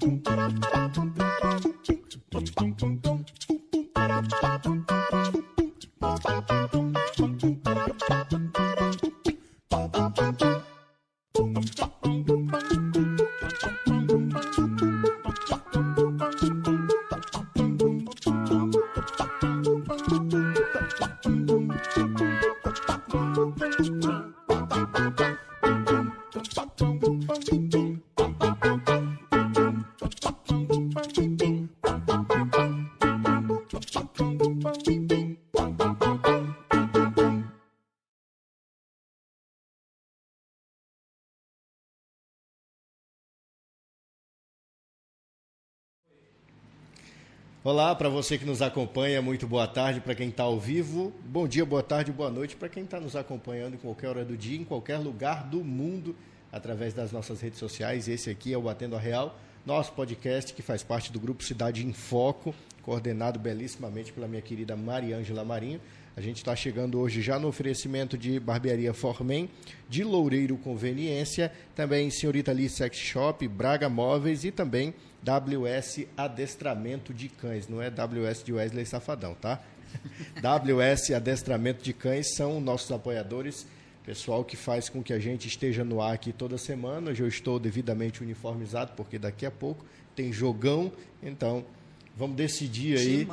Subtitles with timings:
[0.00, 1.07] dum dum dum dum
[47.78, 51.12] Olá, para você que nos acompanha, muito boa tarde para quem está ao vivo.
[51.24, 54.36] Bom dia, boa tarde, boa noite para quem está nos acompanhando em qualquer hora do
[54.36, 56.16] dia, em qualquer lugar do mundo,
[56.50, 58.08] através das nossas redes sociais.
[58.08, 61.86] Esse aqui é o Batendo a Real, nosso podcast que faz parte do grupo Cidade
[61.86, 62.52] em Foco,
[62.82, 65.80] coordenado belíssimamente pela minha querida Mariângela Marinho.
[66.18, 69.48] A gente está chegando hoje já no oferecimento de Barbearia Formen,
[69.88, 77.28] de Loureiro Conveniência, também Senhorita Lee Sex Shop, Braga Móveis e também WS Adestramento de
[77.28, 79.62] Cães, não é WS de Wesley Safadão, tá?
[80.42, 83.64] WS Adestramento de Cães são nossos apoiadores,
[84.04, 87.12] pessoal que faz com que a gente esteja no ar aqui toda semana.
[87.12, 89.84] Hoje eu estou devidamente uniformizado, porque daqui a pouco
[90.16, 90.90] tem jogão,
[91.22, 91.64] então
[92.18, 93.28] vamos decidir aí.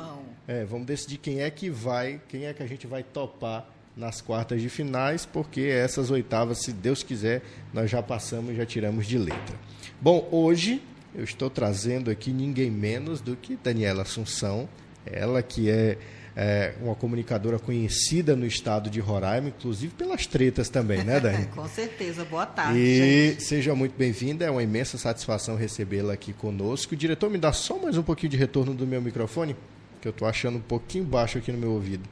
[0.46, 4.20] É, vamos decidir quem é que vai, quem é que a gente vai topar nas
[4.20, 9.06] quartas de finais, porque essas oitavas, se Deus quiser, nós já passamos e já tiramos
[9.06, 9.58] de letra.
[10.00, 10.80] Bom, hoje
[11.14, 14.68] eu estou trazendo aqui ninguém menos do que Daniela Assunção,
[15.04, 15.98] ela que é,
[16.36, 21.46] é, uma comunicadora conhecida no estado de Roraima, inclusive pelas tretas também, né, Dani?
[21.56, 22.26] Com certeza.
[22.26, 22.78] Boa tarde.
[22.78, 23.42] E gente.
[23.42, 26.92] seja muito bem-vinda, é uma imensa satisfação recebê-la aqui conosco.
[26.92, 29.56] O diretor, me dá só mais um pouquinho de retorno do meu microfone,
[30.02, 32.06] que eu estou achando um pouquinho baixo aqui no meu ouvido.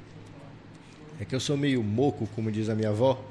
[1.20, 3.22] É que eu sou meio moco, como diz a minha avó.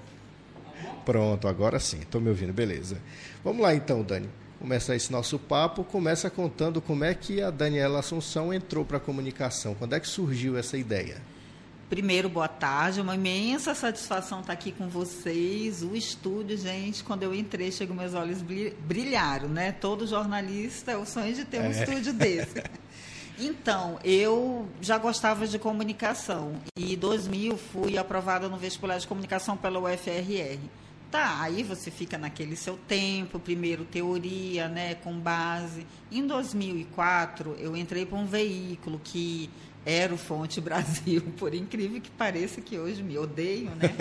[1.04, 2.98] Pronto, agora sim, estou me ouvindo, beleza.
[3.44, 4.30] Vamos lá então, Dani
[4.64, 9.00] começar esse nosso papo, começa contando como é que a Daniela Assunção entrou para a
[9.00, 9.76] comunicação.
[9.76, 11.18] Quando é que surgiu essa ideia?
[11.90, 13.02] Primeiro, boa tarde.
[13.02, 15.84] Uma imensa satisfação estar aqui com vocês.
[15.84, 19.74] O estúdio, gente, quando eu entrei, chegou meus olhos brilharam, né?
[19.74, 21.72] Todo jornalista, é o sonho de ter um é.
[21.72, 22.64] estúdio desse.
[23.40, 29.58] Então, eu já gostava de comunicação e em 2000 fui aprovada no vestibular de comunicação
[29.58, 30.60] pela UFRR.
[31.14, 35.86] Tá, aí você fica naquele seu tempo, primeiro teoria, né, com base.
[36.12, 39.48] Em 2004, eu entrei para um veículo que
[39.86, 43.96] era o Fonte Brasil, por incrível que pareça que hoje me odeio, né?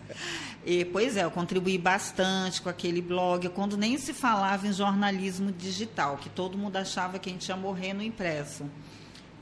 [0.64, 5.52] e, pois é, eu contribuí bastante com aquele blog, quando nem se falava em jornalismo
[5.52, 8.64] digital, que todo mundo achava que a gente ia morrer no impresso.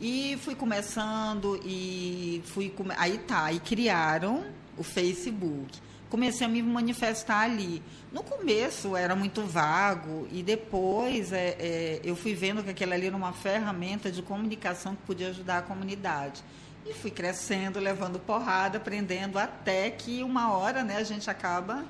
[0.00, 4.44] E fui começando e fui aí tá, aí criaram
[4.76, 7.82] o Facebook comecei a me manifestar ali.
[8.12, 13.06] No começo era muito vago e depois é, é, eu fui vendo que aquilo ali
[13.06, 16.44] era uma ferramenta de comunicação que podia ajudar a comunidade.
[16.86, 21.82] E fui crescendo, levando porrada, aprendendo, até que uma hora né, a gente acaba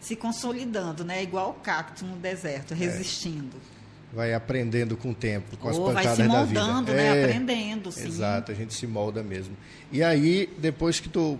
[0.00, 1.22] se consolidando, né?
[1.22, 2.76] igual o cacto no deserto, é.
[2.76, 3.56] resistindo.
[4.12, 4.16] É.
[4.16, 6.94] Vai aprendendo com o tempo, com as Ou pancadas vai se moldando, da vida.
[6.94, 7.20] Né?
[7.20, 8.08] É, aprendendo, sim.
[8.08, 9.56] Exato, a gente se molda mesmo.
[9.92, 11.38] E aí, depois que tu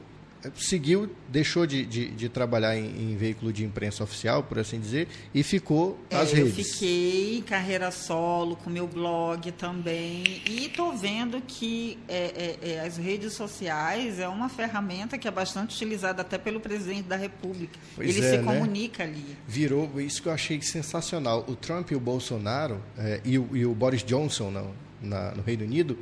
[0.55, 5.09] seguiu, deixou de, de, de trabalhar em, em, veículo de imprensa oficial, por assim dizer,
[5.35, 6.59] e ficou nas é, redes.
[6.59, 12.71] Eu fiquei em carreira solo, com meu blog também, e estou vendo que é, é,
[12.73, 17.17] é, as redes sociais é uma ferramenta que é bastante utilizada até pelo presidente da
[17.17, 17.79] República.
[17.95, 18.45] Pois Ele se é, né?
[18.45, 19.37] comunica ali.
[19.47, 21.45] Virou, isso que eu achei sensacional.
[21.49, 25.43] O Trump e o Bolsonaro, é, e, o, e o Boris Johnson no, na, no
[25.43, 25.99] Reino Unido,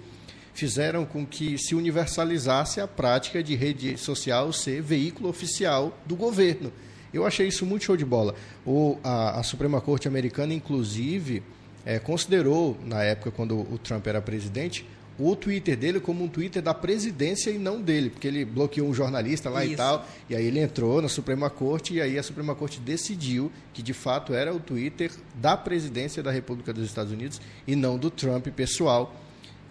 [0.60, 6.70] fizeram com que se universalizasse a prática de rede social ser veículo oficial do governo.
[7.14, 8.34] Eu achei isso muito show de bola.
[8.64, 11.42] O, a, a Suprema Corte Americana, inclusive,
[11.84, 14.86] é, considerou, na época quando o Trump era presidente,
[15.18, 18.94] o Twitter dele como um Twitter da presidência e não dele, porque ele bloqueou um
[18.94, 19.74] jornalista lá Isso.
[19.74, 23.50] e tal, e aí ele entrou na Suprema Corte e aí a Suprema Corte decidiu
[23.72, 27.98] que de fato era o Twitter da presidência da República dos Estados Unidos e não
[27.98, 29.14] do Trump pessoal.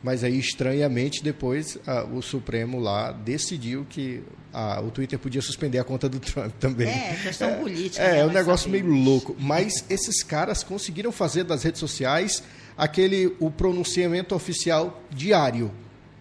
[0.02, 4.24] Mas aí, estranhamente, depois a, o Supremo lá decidiu que
[4.54, 6.88] a, o Twitter podia suspender a conta do Trump também.
[6.88, 8.04] É, questão é, política.
[8.04, 9.36] É, é um negócio meio louco.
[9.38, 12.44] Mas esses caras conseguiram fazer das redes sociais
[12.78, 15.72] aquele o pronunciamento oficial diário.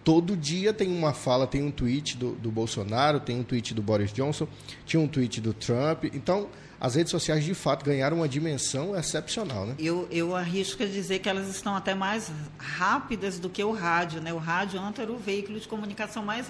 [0.03, 3.81] todo dia tem uma fala, tem um tweet do, do Bolsonaro, tem um tweet do
[3.81, 4.47] Boris Johnson,
[4.85, 6.05] tinha um tweet do Trump.
[6.05, 6.49] Então,
[6.79, 9.75] as redes sociais de fato ganharam uma dimensão excepcional, né?
[9.77, 14.21] Eu, eu arrisco a dizer que elas estão até mais rápidas do que o rádio,
[14.21, 14.31] né?
[14.31, 16.47] O rádio antes era o veículo de comunicação mais,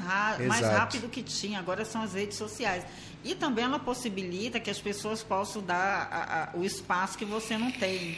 [0.47, 2.83] mais rápido que tinha, agora são as redes sociais.
[3.23, 7.57] E também ela possibilita que as pessoas possam dar a, a, o espaço que você
[7.57, 8.17] não tem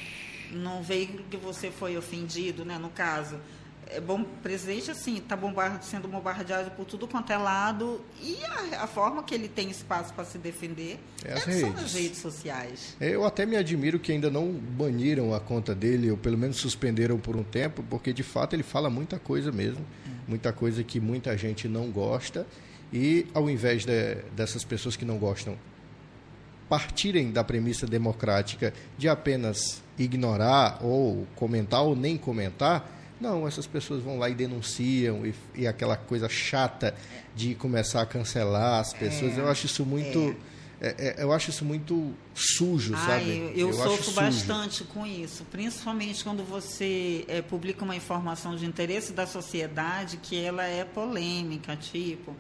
[0.51, 2.77] no veículo que você foi ofendido, né?
[2.77, 3.39] No caso
[3.93, 8.83] é bom presidente assim está bombard, sendo bombardeado por tudo quanto é lado e a,
[8.83, 11.61] a forma que ele tem espaço para se defender é as é, redes.
[11.61, 16.09] são as redes sociais eu até me admiro que ainda não baniram a conta dele
[16.09, 19.85] ou pelo menos suspenderam por um tempo porque de fato ele fala muita coisa mesmo
[20.05, 20.09] é.
[20.27, 22.47] muita coisa que muita gente não gosta
[22.94, 25.57] e ao invés de, dessas pessoas que não gostam
[26.69, 34.01] partirem da premissa democrática de apenas ignorar ou comentar ou nem comentar não, essas pessoas
[34.01, 36.95] vão lá e denunciam e, e aquela coisa chata
[37.35, 39.38] de começar a cancelar as pessoas.
[39.38, 40.35] É, eu acho isso muito.
[40.81, 40.88] É.
[40.88, 43.38] é, é eu acho isso muito sujo, Ai, sabe?
[43.38, 48.65] Eu, eu, eu sofro bastante com isso, principalmente quando você é, publica uma informação de
[48.65, 52.35] interesse da sociedade que ela é polêmica, tipo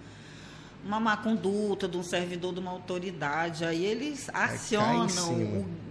[0.83, 5.33] uma má conduta de um servidor de uma autoridade, aí eles acionam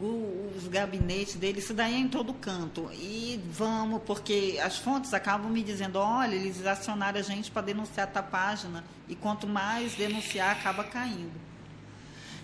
[0.01, 2.91] o, o, os gabinetes deles, isso daí é em todo canto.
[2.93, 8.11] E vamos, porque as fontes acabam me dizendo, olha, eles acionaram a gente para denunciar
[8.15, 11.51] a página, e quanto mais denunciar, acaba caindo.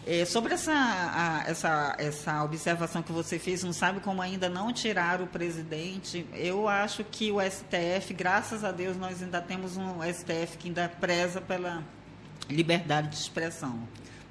[0.08, 4.72] É, sobre essa, a, essa, essa observação que você fez, não sabe como ainda não
[4.72, 10.00] tirar o presidente, eu acho que o STF, graças a Deus, nós ainda temos um
[10.02, 11.82] STF que ainda preza pela
[12.48, 13.78] liberdade de expressão.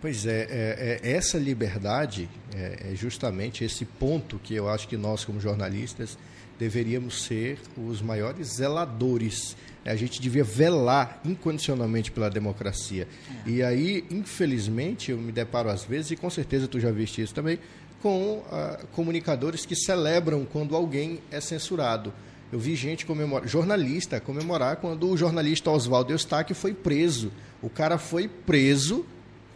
[0.01, 4.97] Pois é, é, é essa liberdade é, é, justamente esse ponto que eu acho que
[4.97, 6.17] nós, como jornalistas,
[6.59, 9.55] deveríamos ser os maiores zeladores.
[9.83, 13.07] A gente devia velar incondicionalmente pela democracia.
[13.45, 13.49] É.
[13.49, 17.33] E aí, infelizmente, eu me deparo às vezes, e com certeza tu já viste isso
[17.33, 17.59] também,
[18.01, 22.13] com ah, comunicadores que celebram quando alguém é censurado.
[22.51, 27.31] Eu vi gente comemorar, jornalista comemorar quando o jornalista Oswaldo Eustáquio foi preso.
[27.61, 29.05] O cara foi preso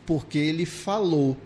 [0.06, 1.38] porque ele falou,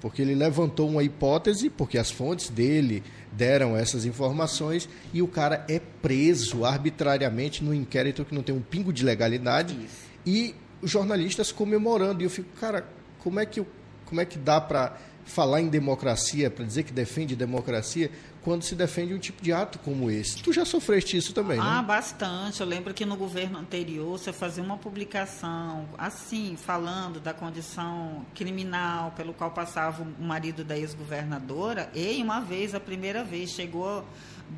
[0.00, 5.64] porque ele levantou uma hipótese, porque as fontes dele deram essas informações e o cara
[5.68, 9.96] é preso arbitrariamente no inquérito que não tem um pingo de legalidade Isso.
[10.26, 12.22] e os jornalistas comemorando.
[12.22, 12.86] E eu fico, cara,
[13.20, 13.64] como é que,
[14.04, 18.10] como é que dá para falar em democracia, para dizer que defende democracia,
[18.42, 20.42] quando se defende um tipo de ato como esse.
[20.42, 21.64] Tu já sofreste isso também, né?
[21.66, 22.60] Ah, bastante.
[22.60, 29.12] Eu lembro que no governo anterior você fazia uma publicação assim, falando da condição criminal
[29.16, 34.04] pelo qual passava o marido da ex-governadora, e uma vez, a primeira vez, chegou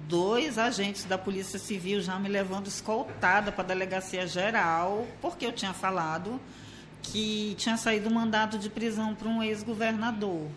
[0.09, 5.53] dois agentes da Polícia Civil já me levando escoltada para a delegacia geral, porque eu
[5.53, 6.41] tinha falado
[7.03, 10.49] que tinha saído mandado de prisão para um ex-governador.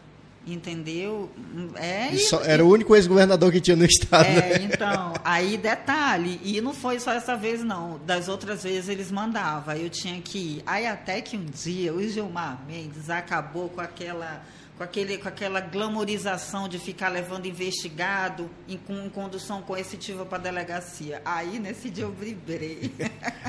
[0.45, 1.29] Entendeu?
[1.75, 2.09] É,
[2.45, 4.25] era o único ex-governador que tinha no estado.
[4.25, 7.97] É, então, aí detalhe, e não foi só essa vez, não.
[8.05, 10.63] Das outras vezes eles mandavam, eu tinha que ir.
[10.65, 14.43] Aí até que um dia o Gilmar Mendes acabou com aquela
[14.77, 20.41] com, aquele, com aquela glamorização de ficar levando investigado em, com condução coercitiva para a
[20.41, 21.21] delegacia.
[21.23, 22.91] Aí, nesse dia, eu vibrei.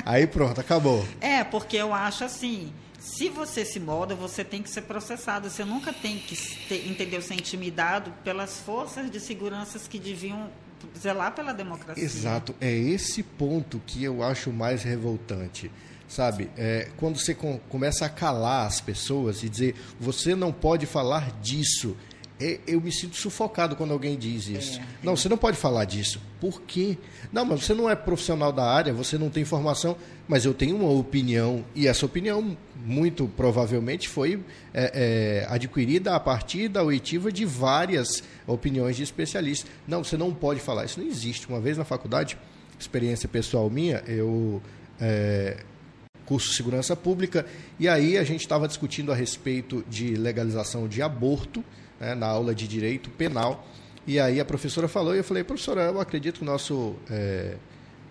[0.05, 1.05] Aí pronto, acabou.
[1.19, 2.71] É, porque eu acho assim,
[3.05, 5.47] se você se molda, você tem que ser processado.
[5.47, 6.35] Você nunca tem que
[6.67, 10.49] ter, entendeu, ser intimidado pelas forças de segurança que deviam
[10.99, 12.03] zelar pela democracia.
[12.03, 12.55] Exato.
[12.59, 15.71] É esse ponto que eu acho mais revoltante.
[16.07, 20.85] Sabe, é, quando você com, começa a calar as pessoas e dizer você não pode
[20.85, 21.97] falar disso,
[22.67, 24.79] eu me sinto sufocado quando alguém diz isso.
[24.79, 26.21] É, não, você não pode falar disso.
[26.39, 26.97] Por quê?
[27.31, 29.95] Não, mas você não é profissional da área, você não tem informação,
[30.27, 36.19] mas eu tenho uma opinião, e essa opinião, muito provavelmente, foi é, é, adquirida a
[36.19, 39.71] partir da oitiva de várias opiniões de especialistas.
[39.87, 41.47] Não, você não pode falar, isso não existe.
[41.47, 42.37] Uma vez na faculdade,
[42.77, 44.61] experiência pessoal minha, eu.
[44.99, 45.63] É,
[46.25, 47.45] curso de segurança pública,
[47.79, 51.63] e aí a gente estava discutindo a respeito de legalização de aborto
[52.05, 53.67] né, na aula de direito penal.
[54.05, 57.55] E aí a professora falou e eu falei, professora, eu acredito que o nosso, é,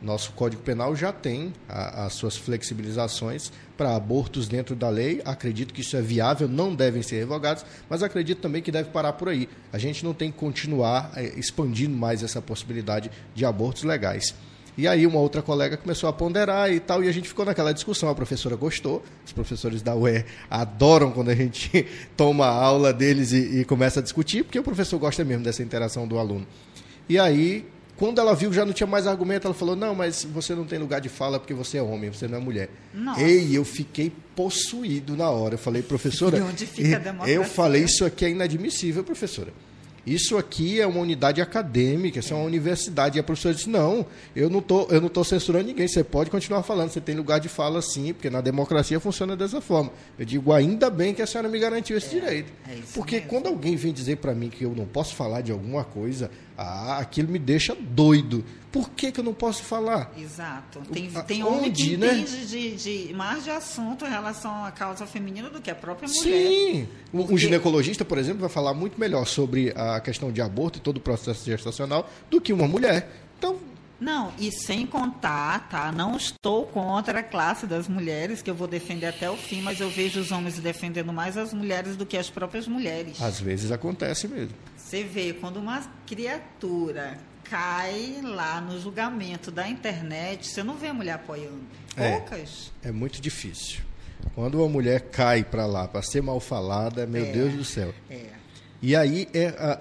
[0.02, 5.22] nosso Código Penal já tem a, as suas flexibilizações para abortos dentro da lei.
[5.24, 9.12] Acredito que isso é viável, não devem ser revogados, mas acredito também que deve parar
[9.12, 9.48] por aí.
[9.72, 14.34] A gente não tem que continuar é, expandindo mais essa possibilidade de abortos legais.
[14.76, 17.72] E aí uma outra colega começou a ponderar e tal, e a gente ficou naquela
[17.72, 18.08] discussão.
[18.08, 23.32] A professora gostou, os professores da UE adoram quando a gente toma a aula deles
[23.32, 26.46] e, e começa a discutir, porque o professor gosta mesmo dessa interação do aluno.
[27.08, 27.66] E aí
[27.96, 30.64] quando ela viu que já não tinha mais argumento, ela falou: Não, mas você não
[30.64, 32.68] tem lugar de fala porque você é homem, você não é mulher.
[32.92, 33.22] Nossa.
[33.22, 35.54] Ei, eu fiquei possuído na hora.
[35.54, 36.38] Eu falei, professora.
[36.38, 37.34] E onde fica a democracia?
[37.34, 39.52] Eu falei: Isso aqui é inadmissível, professora.
[40.06, 43.16] Isso aqui é uma unidade acadêmica, isso é uma universidade.
[43.16, 44.04] E a professora disse: Não,
[44.36, 47.40] eu não tô, eu não estou censurando ninguém, você pode continuar falando, você tem lugar
[47.40, 49.90] de fala sim, porque na democracia funciona dessa forma.
[50.18, 52.52] Eu digo: Ainda bem que a senhora me garantiu esse é, direito.
[52.68, 53.30] É porque mesmo.
[53.30, 56.98] quando alguém vem dizer para mim que eu não posso falar de alguma coisa, ah,
[56.98, 58.44] aquilo me deixa doido.
[58.70, 60.12] Por que, que eu não posso falar?
[60.18, 60.80] Exato.
[60.92, 62.18] Tem, tem Onde, homem que né?
[62.18, 66.08] entende de, de, mais de assunto em relação à causa feminina do que a própria
[66.08, 66.22] mulher.
[66.22, 66.88] Sim.
[67.12, 67.32] Porque...
[67.32, 70.98] Um ginecologista, por exemplo, vai falar muito melhor sobre a questão de aborto e todo
[70.98, 73.10] o processo gestacional do que uma mulher.
[73.38, 73.58] Então,
[74.00, 75.92] não, e sem contar, tá?
[75.92, 79.80] Não estou contra a classe das mulheres, que eu vou defender até o fim, mas
[79.80, 83.20] eu vejo os homens defendendo mais as mulheres do que as próprias mulheres.
[83.22, 84.54] Às vezes acontece mesmo.
[84.76, 90.94] Você vê, quando uma criatura cai lá no julgamento da internet, você não vê a
[90.94, 91.62] mulher apoiando.
[91.96, 92.72] É, Poucas.
[92.82, 93.82] É, é muito difícil.
[94.34, 97.94] Quando uma mulher cai para lá para ser mal falada, meu é, Deus do céu.
[98.10, 98.43] É.
[98.82, 99.72] E aí é, a,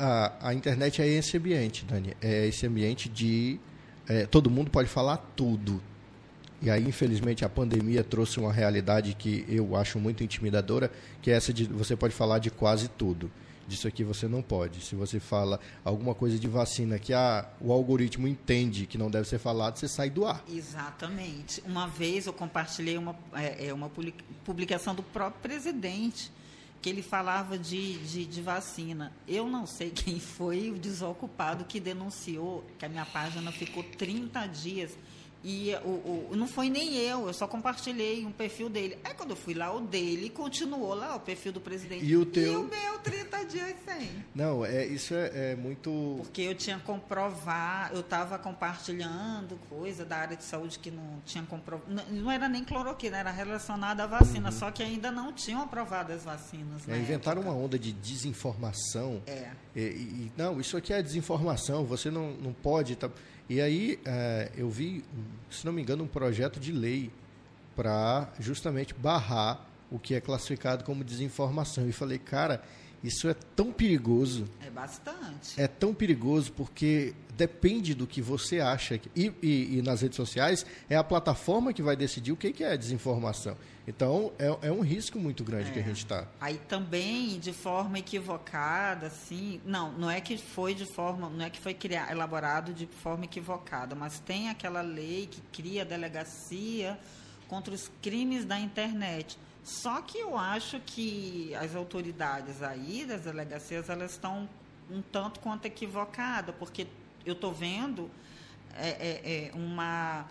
[0.41, 2.15] a, a, internet é esse ambiente, Dani.
[2.21, 3.59] É esse ambiente de
[4.07, 5.81] é, todo mundo pode falar tudo.
[6.61, 10.89] E aí, infelizmente, a pandemia trouxe uma realidade que eu acho muito intimidadora,
[11.21, 13.29] que é essa de você pode falar de quase tudo
[13.67, 14.81] disso aqui você não pode.
[14.81, 19.27] Se você fala alguma coisa de vacina que ah, o algoritmo entende que não deve
[19.27, 20.43] ser falado, você sai do ar.
[20.49, 21.61] Exatamente.
[21.65, 23.89] Uma vez eu compartilhei uma, é, é uma
[24.45, 26.31] publicação do próprio presidente,
[26.83, 29.13] que ele falava de, de, de, vacina.
[29.25, 34.45] Eu não sei quem foi o desocupado que denunciou que a minha página ficou 30
[34.47, 34.91] dias
[35.43, 38.97] e o, o, não foi nem eu, eu só compartilhei um perfil dele.
[39.03, 42.05] Aí quando eu fui lá, o dele continuou lá, o perfil do presidente.
[42.05, 42.53] E o teu?
[42.53, 44.09] E o meu, 30 dias sem.
[44.33, 46.15] Não, é, isso é, é muito.
[46.21, 51.43] Porque eu tinha comprovar, eu estava compartilhando coisa da área de saúde que não tinha
[51.43, 51.93] comprovado.
[51.93, 54.55] Não, não, era nem cloroquina, era relacionada à vacina, uhum.
[54.55, 56.87] só que ainda não tinham aprovado as vacinas.
[56.87, 57.53] É, inventaram época.
[57.53, 59.21] uma onda de desinformação.
[59.27, 59.51] É.
[59.75, 62.95] E, e, não, isso aqui é desinformação, você não, não pode.
[62.95, 63.09] Tá...
[63.49, 65.03] E aí é, eu vi,
[65.49, 67.11] se não me engano, um projeto de lei
[67.75, 71.87] para justamente barrar o que é classificado como desinformação.
[71.87, 72.63] E falei, cara,
[73.03, 74.45] isso é tão perigoso.
[74.65, 75.59] É bastante.
[75.59, 78.99] É tão perigoso porque depende do que você acha.
[79.15, 82.63] E, e, e nas redes sociais é a plataforma que vai decidir o que, que
[82.63, 83.57] é desinformação.
[83.85, 85.73] Então é, é um risco muito grande é.
[85.73, 85.85] que a é.
[85.85, 86.27] gente está.
[86.39, 91.49] Aí também de forma equivocada, assim, não, não é que foi de forma, não é
[91.49, 96.97] que foi criado, elaborado de forma equivocada, mas tem aquela lei que cria a delegacia
[97.49, 99.37] contra os crimes da internet.
[99.63, 104.49] Só que eu acho que as autoridades aí das delegacias elas estão
[104.91, 106.85] um tanto quanto equivocadas, porque
[107.25, 108.11] eu estou vendo
[108.75, 110.25] é, é, é, uma,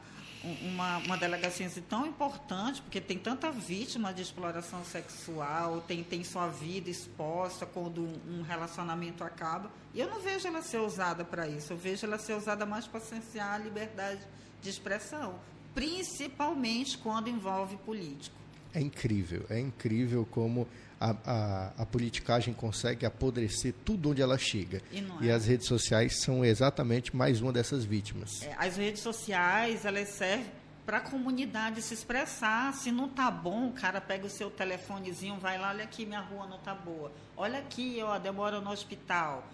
[0.62, 6.22] uma, uma delegacia assim tão importante, porque tem tanta vítima de exploração sexual, tem, tem
[6.22, 9.70] sua vida exposta quando um relacionamento acaba.
[9.94, 12.86] E eu não vejo ela ser usada para isso, eu vejo ela ser usada mais
[12.86, 14.20] para cercear a liberdade
[14.60, 15.38] de expressão,
[15.74, 18.41] principalmente quando envolve político.
[18.75, 20.67] É incrível, é incrível como
[20.99, 24.81] a, a, a politicagem consegue apodrecer tudo onde ela chega.
[24.93, 25.33] E, e é.
[25.33, 28.43] as redes sociais são exatamente mais uma dessas vítimas.
[28.43, 30.47] É, as redes sociais, elas servem
[30.87, 32.73] para a comunidade se expressar.
[32.75, 36.21] Se não tá bom, o cara pega o seu telefonezinho, vai lá, olha aqui, minha
[36.21, 37.12] rua não tá boa.
[37.37, 39.49] Olha aqui, ó, demora no hospital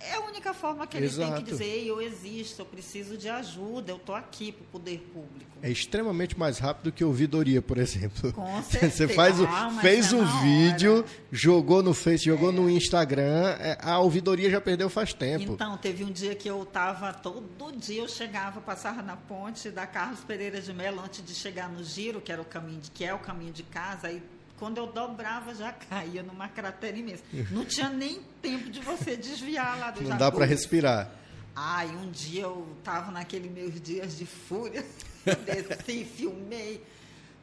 [0.00, 1.34] é a única forma que eles Exato.
[1.34, 4.98] têm que dizer, eu existo, eu preciso de ajuda, eu estou aqui para o poder
[5.12, 5.56] público.
[5.62, 8.32] É extremamente mais rápido que ouvidoria, por exemplo.
[8.32, 9.06] Com certeza.
[9.06, 12.52] Você faz o, ah, fez é um vídeo, jogou no Face, jogou é.
[12.52, 15.52] no Instagram, é, a ouvidoria já perdeu faz tempo.
[15.52, 19.86] Então, teve um dia que eu estava, todo dia eu chegava, passava na ponte da
[19.86, 23.04] Carlos Pereira de Mello, antes de chegar no Giro, que era o caminho de, que
[23.04, 24.22] é o caminho de casa, aí
[24.58, 27.22] quando eu dobrava, já caía numa cratera imensa.
[27.50, 31.10] Não tinha nem tempo de você desviar lá do Não dá para respirar.
[31.54, 34.84] Ai, um dia eu estava naqueles meus dias de fúria,
[35.46, 36.82] desci, filmei.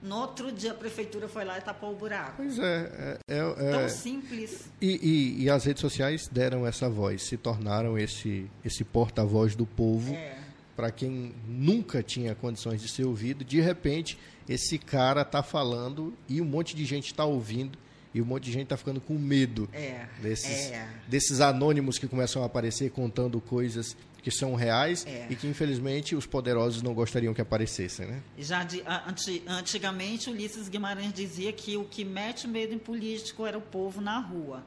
[0.03, 2.34] No outro dia a prefeitura foi lá e tapou o buraco.
[2.36, 3.17] Pois é.
[3.25, 4.70] é, é Tão simples.
[4.82, 9.65] E, e, e, as redes sociais deram essa voz, se tornaram esse, esse porta-voz do
[9.65, 10.13] povo.
[10.13, 10.42] É.
[10.75, 16.42] Para quem nunca tinha condições de ser ouvido, de repente esse cara está falando e
[16.42, 17.77] um monte de gente está ouvindo
[18.13, 20.88] e um monte de gente está ficando com medo é, desses, é.
[21.08, 25.27] desses anônimos que começam a aparecer contando coisas que são reais é.
[25.30, 28.24] e que infelizmente os poderosos não gostariam que aparecessem, né?
[28.38, 28.82] Já de,
[29.48, 34.20] antigamente Ulisses Guimarães dizia que o que mete medo em político era o povo na
[34.20, 34.63] rua.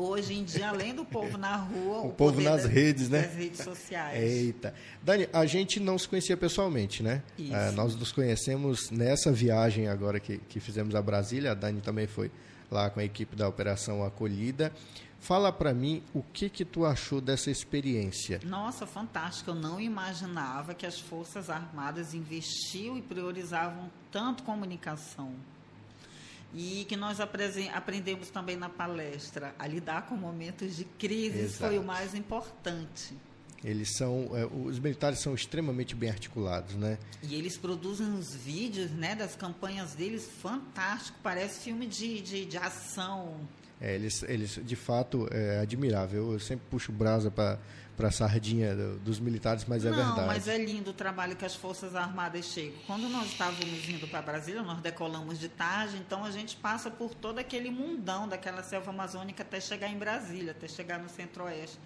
[0.00, 3.22] Hoje em dia, além do povo na rua, o, o povo nas das, redes, né?
[3.22, 4.20] Das redes sociais.
[4.20, 4.74] Eita.
[5.02, 7.22] Dani, a gente não se conhecia pessoalmente, né?
[7.38, 7.54] Isso.
[7.54, 11.52] É, nós nos conhecemos nessa viagem agora que, que fizemos a Brasília.
[11.52, 12.30] A Dani também foi
[12.70, 14.72] lá com a equipe da Operação Acolhida.
[15.20, 18.40] Fala para mim o que que tu achou dessa experiência.
[18.42, 19.50] Nossa, fantástico.
[19.50, 25.34] Eu não imaginava que as Forças Armadas investiam e priorizavam tanto comunicação.
[26.54, 31.70] E que nós aprendemos também na palestra a lidar com momentos de crise Exato.
[31.70, 33.14] foi o mais importante.
[33.62, 36.98] Eles são, é, os militares são extremamente bem articulados, né?
[37.22, 42.56] E eles produzem os vídeos, né, das campanhas deles fantástico, parece filme de, de, de
[42.56, 43.36] ação.
[43.80, 46.32] É, eles, eles, de fato, é admirável.
[46.32, 47.58] Eu sempre puxo brasa para
[47.98, 50.26] a sardinha dos militares, mas é Não, verdade.
[50.26, 52.78] mas é lindo o trabalho que as Forças Armadas chegam.
[52.86, 57.14] Quando nós estávamos indo para Brasília, nós decolamos de tarde, então a gente passa por
[57.14, 61.78] todo aquele mundão daquela selva amazônica até chegar em Brasília, até chegar no centro-oeste.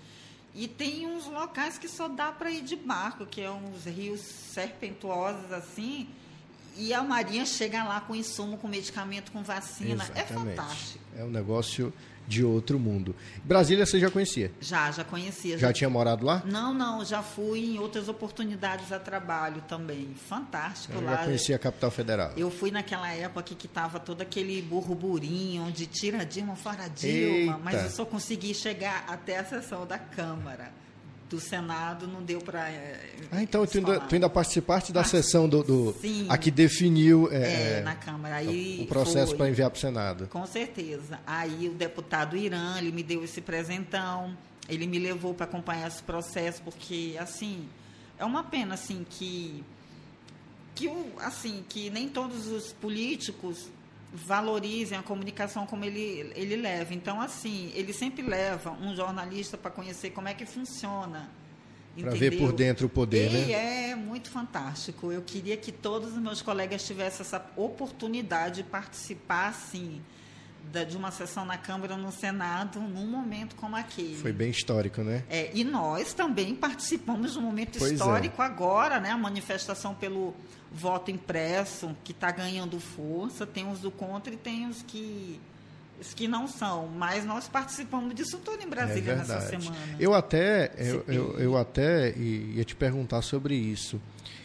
[0.53, 4.21] E tem uns locais que só dá para ir de barco, que é uns rios
[4.21, 6.09] serpentuosos assim,
[6.77, 10.05] e a Marinha chega lá com insumo, com medicamento, com vacina.
[10.15, 10.21] É Exatamente.
[10.21, 11.05] É fantástico.
[11.17, 11.93] É um negócio
[12.27, 13.15] de outro mundo.
[13.45, 14.51] Brasília você já conhecia?
[14.61, 15.59] Já, já conhecia.
[15.59, 16.43] Já, já, tinha morado lá?
[16.45, 20.15] Não, não, já fui em outras oportunidades a trabalho também.
[20.29, 21.17] Fantástico eu lá.
[21.17, 22.33] Já conhecia a capital federal.
[22.37, 27.61] Eu fui naquela época que estava todo aquele burburinho de tira Dilma, fora Dilma, Eita.
[27.63, 30.84] mas eu só consegui chegar até a sessão da Câmara
[31.29, 32.69] do Senado não deu para.
[32.69, 33.01] É,
[33.33, 37.29] ah, então tu ainda, tu ainda participaste da sessão do, do Sim, a que definiu
[37.33, 40.29] é, é, na Câmara aí o processo para enviar para o Senado.
[40.29, 41.19] Com certeza.
[41.27, 44.37] Aí o deputado Irã ele me deu esse presentão,
[44.69, 47.69] ele me levou para acompanhar esse processo porque assim
[48.19, 49.65] é uma pena assim que
[50.75, 53.69] que assim que nem todos os políticos
[54.15, 56.95] valorizem a comunicação como ele, ele leva.
[56.95, 61.29] Então, assim, ele sempre leva um jornalista para conhecer como é que funciona.
[62.01, 63.91] Para ver por dentro o poder, e né?
[63.91, 65.13] É muito fantástico.
[65.13, 70.01] Eu queria que todos os meus colegas tivessem essa oportunidade de participar, assim,
[70.89, 74.17] de uma sessão na Câmara ou no Senado num momento como aquele.
[74.17, 75.23] Foi bem histórico, né?
[75.29, 77.95] É, e nós também participamos de um momento pois é.
[77.95, 78.47] histórico é.
[78.47, 79.11] agora, né?
[79.11, 80.35] A manifestação pelo
[80.73, 85.41] voto impresso, que está ganhando força, tem os do contra e tem os que
[86.01, 89.77] os que não são, mas nós participamos disso tudo em Brasília é nessa semana.
[89.99, 93.97] Eu até, eu, eu, eu, até ia te perguntar sobre isso.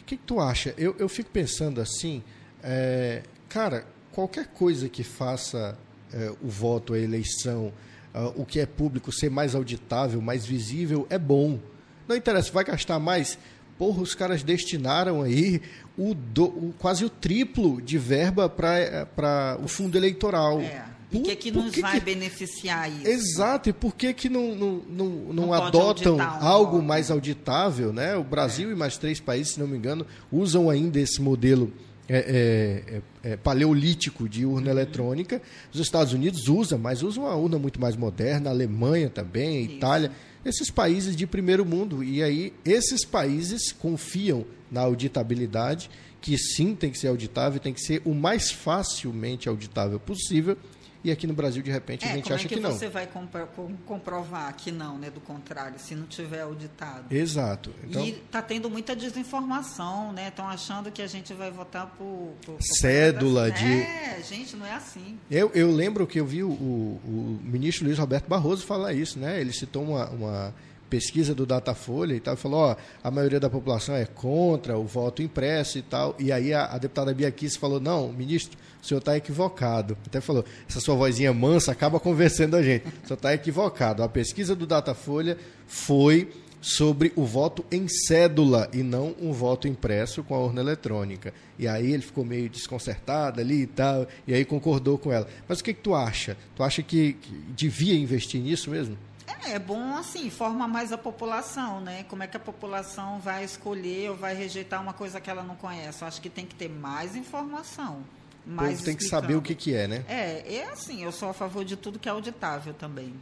[0.02, 0.74] O que, que tu acha?
[0.78, 2.24] Eu, eu fico pensando assim,
[2.62, 5.78] é, cara, qualquer coisa que faça
[6.14, 7.74] é, o voto, a eleição,
[8.14, 11.60] uh, o que é público ser mais auditável, mais visível, é bom.
[12.08, 13.38] Não interessa, vai gastar mais
[13.80, 15.62] porra, os caras destinaram aí
[15.98, 20.60] o, do, o quase o triplo de verba para o fundo eleitoral.
[20.60, 20.84] É.
[21.12, 22.06] E que, que nos que vai que...
[22.06, 23.08] beneficiar isso?
[23.08, 26.84] Exato, e por que, que não, não, não, não, não adotam um algo voto.
[26.84, 27.92] mais auditável?
[27.92, 28.16] Né?
[28.16, 28.74] O Brasil é.
[28.74, 31.74] e mais três países, se não me engano, usam ainda esse modelo
[32.10, 35.42] é, é, é, paleolítico de urna eletrônica.
[35.74, 39.62] Os Estados Unidos usam, mas usam uma urna muito mais moderna, a Alemanha também, a
[39.62, 40.12] Itália
[40.44, 42.04] esses países de primeiro mundo.
[42.04, 45.90] E aí, esses países confiam na auditabilidade,
[46.22, 50.58] que sim tem que ser auditável, tem que ser o mais facilmente auditável possível.
[51.04, 52.72] E aqui no Brasil, de repente, é, a gente acha é que, que, não.
[52.72, 53.48] você vai compro
[53.86, 55.10] comprovar que não, né?
[55.10, 57.06] Do contrário, se não tiver auditado.
[57.10, 57.74] Exato.
[57.84, 60.28] Então, e está tendo muita desinformação, né?
[60.28, 62.34] Estão achando que a gente vai votar por...
[62.46, 63.66] por, por Cédula de...
[63.66, 65.18] É, gente, não é assim.
[65.32, 69.18] Eu, eu lembro que eu vi o, o, o ministro Luiz Roberto Barroso falar isso,
[69.18, 69.40] né?
[69.40, 70.54] Ele citou uma, uma
[70.90, 75.22] pesquisa do Datafolha e tal, falou, ó, a maioria da população é contra o voto
[75.22, 76.16] impresso e tal.
[76.20, 79.98] E aí a, a deputada Bia Kiss falou, não, ministro, o senhor está equivocado.
[80.06, 82.88] Até falou, essa sua vozinha mansa acaba convencendo a gente.
[82.88, 84.04] O senhor está equivocado.
[84.04, 85.38] A pesquisa do Datafolha
[85.68, 86.30] foi
[86.62, 91.34] sobre o voto em cédula e não um voto impresso com a urna eletrônica.
[91.58, 95.28] E aí ele ficou meio desconcertado ali e tal, e aí concordou com ela.
[95.48, 96.38] Mas o que, que tu acha?
[96.56, 98.98] Tu acha que, que devia investir nisso mesmo?
[99.46, 102.04] É, é bom assim, informar mais a população, né?
[102.04, 105.56] Como é que a população vai escolher ou vai rejeitar uma coisa que ela não
[105.56, 106.02] conhece.
[106.02, 108.04] Eu acho que tem que ter mais informação.
[108.50, 110.04] O povo tem que saber o que, que é, né?
[110.08, 113.14] É, é assim, eu sou a favor de tudo que é auditável também.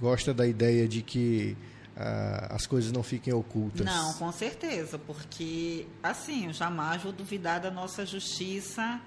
[0.00, 1.56] Gosta da ideia de que
[1.96, 3.84] uh, as coisas não fiquem ocultas.
[3.84, 9.00] Não, com certeza, porque assim, eu jamais vou duvidar da nossa justiça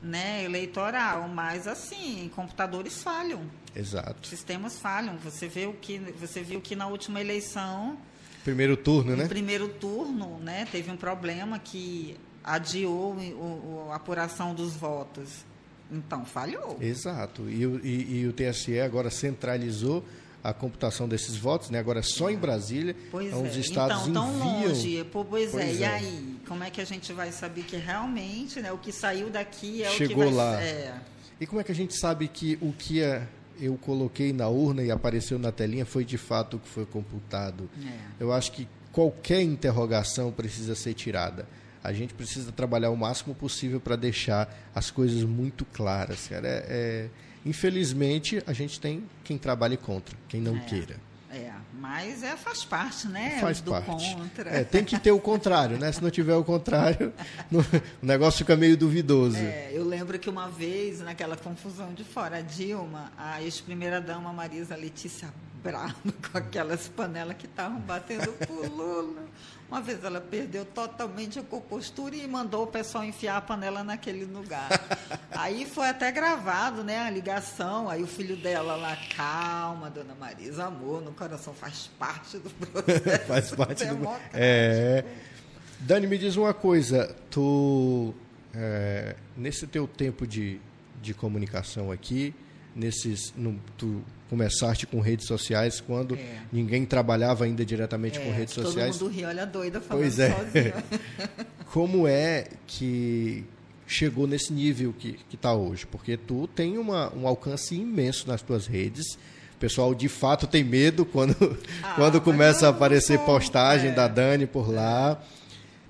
[0.00, 3.42] né, eleitoral, mas assim, computadores falham.
[3.74, 4.28] Exato.
[4.28, 5.16] Sistemas falham.
[5.18, 7.98] Você vê o que você viu que na última eleição
[8.46, 9.26] primeiro turno, no né?
[9.26, 15.44] primeiro turno, né, teve um problema que adiou o, o, a apuração dos votos.
[15.90, 16.78] Então, falhou.
[16.80, 17.48] Exato.
[17.48, 20.04] E, e, e o TSE agora centralizou
[20.42, 21.78] a computação desses votos, né?
[21.78, 23.60] Agora só em Brasília, pois os é.
[23.60, 24.68] estados então, tão enviam...
[24.68, 25.04] longe.
[25.04, 25.70] Pô, pois, pois é.
[25.70, 25.74] é.
[25.74, 29.28] E aí, como é que a gente vai saber que realmente, né, o que saiu
[29.28, 30.62] daqui é Chegou o que vai lá.
[30.62, 30.94] É.
[31.40, 33.26] E como é que a gente sabe que o que é,
[33.60, 37.68] eu coloquei na urna e apareceu na telinha foi de fato o que foi computado?
[37.84, 37.98] É.
[38.20, 41.46] Eu acho que qualquer interrogação precisa ser tirada.
[41.86, 46.26] A gente precisa trabalhar o máximo possível para deixar as coisas muito claras.
[46.28, 46.46] Cara.
[46.48, 47.08] É, é,
[47.44, 50.60] infelizmente, a gente tem quem trabalhe contra, quem não É.
[50.60, 50.96] queira.
[51.28, 53.38] É, mas é, faz parte, né?
[53.40, 54.14] Faz do parte.
[54.14, 54.48] contra.
[54.48, 55.92] É, tem que ter o contrário, né?
[55.92, 57.12] Se não tiver o contrário,
[57.52, 59.36] o negócio fica meio duvidoso.
[59.36, 64.76] É, eu lembro que uma vez, naquela confusão de fora, a Dilma, a ex-primeira-dama Marisa
[64.76, 65.28] Letícia
[65.66, 65.94] brava
[66.30, 69.24] com aquelas panelas que estavam batendo por Lula.
[69.68, 74.24] Uma vez ela perdeu totalmente a compostura e mandou o pessoal enfiar a panela naquele
[74.24, 74.68] lugar.
[75.32, 77.90] Aí foi até gravado, né, a ligação.
[77.90, 83.26] Aí o filho dela lá, calma, dona Marisa, amor, no coração faz parte do processo
[83.26, 84.08] Faz parte do.
[84.32, 85.04] É.
[85.80, 87.14] Dani, me diz uma coisa.
[87.28, 88.14] Tu,
[88.54, 90.60] é, nesse teu tempo de,
[91.02, 92.32] de comunicação aqui,
[92.76, 96.40] nesses, no, tu começaste com redes sociais quando É.
[96.52, 99.00] ninguém trabalhava ainda diretamente com É, redes todo sociais.
[99.00, 100.30] mundo ri, olha doida falando Pois é.
[100.32, 100.84] sozinha.
[101.72, 103.44] Como é que
[103.86, 105.86] chegou nesse nível que está hoje?
[105.86, 109.14] Porque tu tem uma, um alcance imenso nas tuas redes.
[109.54, 113.94] O pessoal de fato tem medo quando, Ah, quando começa a aparecer postagem é.
[113.94, 115.20] da Dani por lá.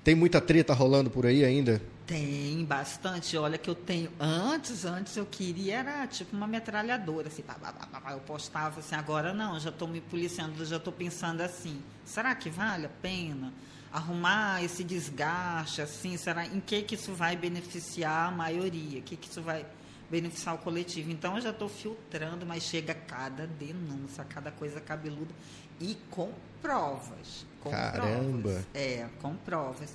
[0.03, 1.81] Tem muita treta rolando por aí ainda?
[2.07, 3.37] Tem bastante.
[3.37, 4.09] Olha que eu tenho.
[4.17, 8.79] Antes, antes eu queria era tipo uma metralhadora, assim, pá, pá, pá, pá, eu postava
[8.79, 12.89] assim, agora não, já estou me policiando, já estou pensando assim, será que vale a
[12.89, 13.53] pena
[13.91, 16.15] arrumar esse desgaste assim?
[16.15, 18.99] Será em que que isso vai beneficiar a maioria?
[18.99, 19.65] O que que isso vai
[20.09, 21.11] beneficiar o coletivo?
[21.11, 25.33] Então eu já estou filtrando, mas chega cada denúncia, cada coisa cabeluda
[25.79, 27.45] e com provas.
[27.61, 28.41] Com Caramba.
[28.41, 28.65] provas.
[28.73, 29.93] É, com provas.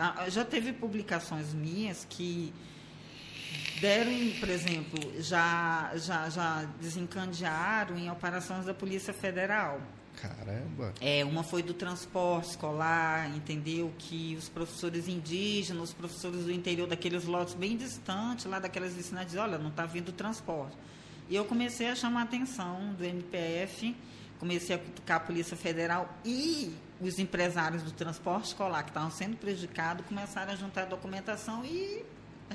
[0.00, 2.52] Ah, Já teve publicações minhas que
[3.80, 9.80] deram, por exemplo, já, já, já desencadearam em operações da Polícia Federal.
[10.16, 10.92] Caramba.
[11.00, 13.92] É, uma foi do transporte escolar, entendeu?
[13.98, 19.34] Que os professores indígenas, os professores do interior daqueles lotes bem distantes, lá daquelas vicinais,
[19.36, 20.76] olha, não está vindo transporte.
[21.28, 23.94] E eu comecei a chamar a atenção do MPF,
[24.40, 29.36] comecei a cutucar a Polícia Federal e os empresários do transporte escolar que estavam sendo
[29.36, 32.02] prejudicados começaram a juntar documentação e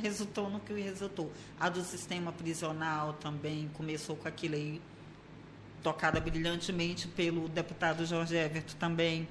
[0.02, 1.32] resultou no que resultou.
[1.60, 4.82] A do sistema prisional também começou com aquilo aí,
[5.84, 9.28] tocada brilhantemente pelo deputado Jorge Everton também.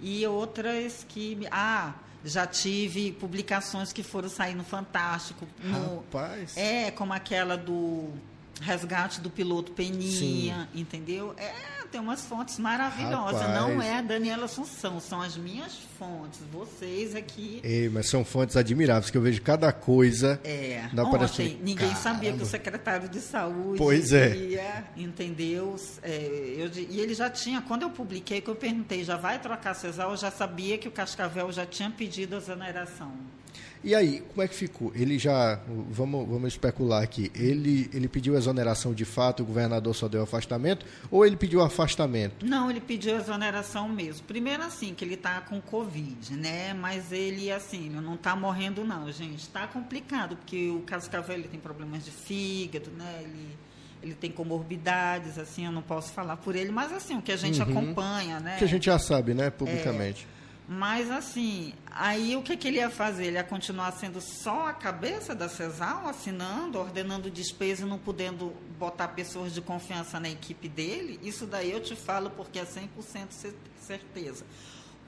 [0.00, 1.38] E outras que.
[1.50, 1.94] Ah,
[2.24, 5.46] já tive publicações que foram sair no Fantástico.
[5.62, 6.56] No, Rapaz.
[6.56, 8.12] é, como aquela do
[8.60, 11.34] resgate do piloto Peninha, entendeu?
[11.36, 11.52] É,
[11.90, 13.40] tem umas fontes maravilhosas.
[13.40, 13.60] Rapaz.
[13.60, 16.40] Não é a Daniela Assunção, são as minhas fontes.
[16.52, 17.60] Vocês aqui.
[17.64, 20.40] Ei, mas são fontes admiráveis, que eu vejo cada coisa.
[20.44, 22.42] É, Não ontem aparece- ninguém sabia que Caramba.
[22.44, 24.36] o secretário de saúde Pois é.
[24.36, 25.74] ia, entendeu?
[26.02, 29.74] É, eu e ele já tinha, quando eu publiquei, que eu perguntei, já vai trocar
[29.74, 33.12] Cesar, eu já sabia que o Cascavel já tinha pedido a exoneração.
[33.82, 34.92] E aí, como é que ficou?
[34.94, 35.58] Ele já,
[35.90, 40.84] vamos, vamos especular aqui, ele, ele pediu exoneração de fato, o governador só deu afastamento,
[41.10, 42.44] ou ele pediu afastamento?
[42.44, 44.26] Não, ele pediu exoneração mesmo.
[44.26, 46.74] Primeiro assim, que ele está com Covid, né?
[46.74, 49.38] Mas ele, assim, não está morrendo não, gente.
[49.38, 53.20] Está complicado, porque o Cascavel ele tem problemas de fígado, né?
[53.22, 53.48] Ele,
[54.02, 57.36] ele tem comorbidades, assim, eu não posso falar por ele, mas assim, o que a
[57.36, 58.56] gente acompanha, né?
[58.58, 60.26] Que a gente já sabe, né, publicamente.
[60.72, 63.24] Mas assim, aí o que, que ele ia fazer?
[63.26, 68.52] Ele ia continuar sendo só a cabeça da CESAL, assinando, ordenando despesa e não podendo
[68.78, 71.18] botar pessoas de confiança na equipe dele?
[71.24, 72.86] Isso daí eu te falo porque é 100%
[73.30, 73.52] cer-
[73.84, 74.44] certeza.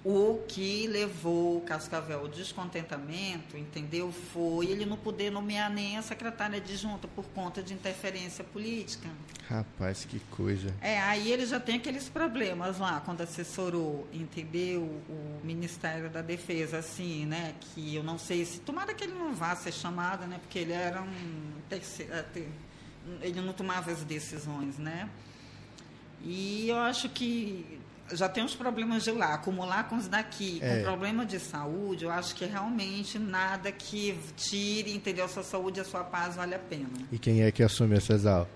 [0.05, 4.11] O que levou o Cascavel ao descontentamento, entendeu?
[4.11, 9.09] Foi ele não poder nomear nem a secretária adjunta por conta de interferência política.
[9.49, 10.75] Rapaz, que coisa.
[10.81, 14.83] É, aí ele já tem aqueles problemas lá, quando assessorou, entendeu?
[15.09, 17.55] O Ministério da Defesa, assim, né?
[17.61, 18.59] Que eu não sei se.
[18.59, 20.41] Tomara que ele não vá ser chamado, né?
[20.43, 21.53] Porque ele era um.
[21.69, 22.25] terceiro- é,
[23.21, 25.09] Ele não tomava as decisões, né?
[26.25, 27.79] E eu acho que
[28.13, 30.77] já tem os problemas de lá, acumular com os daqui, É.
[30.79, 35.25] com problema de saúde, eu acho que realmente nada que tire, entendeu?
[35.25, 36.89] A sua saúde e a sua paz vale a pena.
[37.11, 38.49] E quem é que assume a Cesal?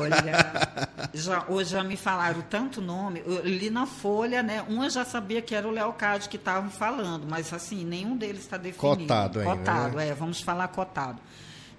[0.00, 3.22] Olha, já, hoje já me falaram tanto nome.
[3.24, 4.64] Eu li na Folha, né?
[4.68, 8.42] Um eu já sabia que era o Leocádio que estavam falando, mas assim, nenhum deles
[8.42, 8.98] está definido.
[9.02, 10.08] Cotado ainda, Cotado, né?
[10.08, 11.20] é, vamos falar cotado.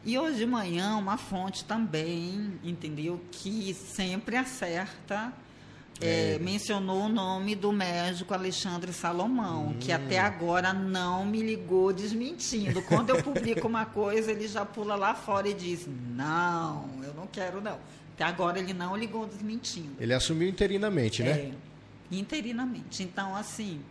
[0.05, 3.19] E hoje de manhã, uma fonte também, entendeu?
[3.31, 5.33] Que sempre acerta
[6.01, 6.39] é, é.
[6.39, 9.77] mencionou o nome do médico Alexandre Salomão, hum.
[9.79, 12.81] que até agora não me ligou desmentindo.
[12.83, 17.27] Quando eu publico uma coisa, ele já pula lá fora e diz: Não, eu não
[17.27, 17.79] quero, não.
[18.13, 19.95] Até agora ele não ligou desmentindo.
[19.99, 21.29] Ele assumiu interinamente, né?
[21.29, 21.51] É,
[22.11, 23.03] interinamente.
[23.03, 23.81] Então, assim.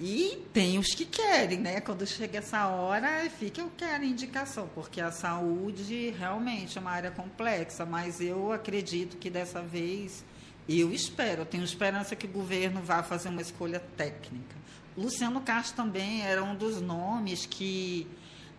[0.00, 1.80] E tem os que querem, né?
[1.80, 7.10] Quando chega essa hora, fica eu quero indicação, porque a saúde realmente é uma área
[7.10, 10.24] complexa, mas eu acredito que dessa vez
[10.68, 14.56] eu espero, eu tenho esperança que o governo vá fazer uma escolha técnica.
[14.96, 18.06] Luciano Castro também era um dos nomes que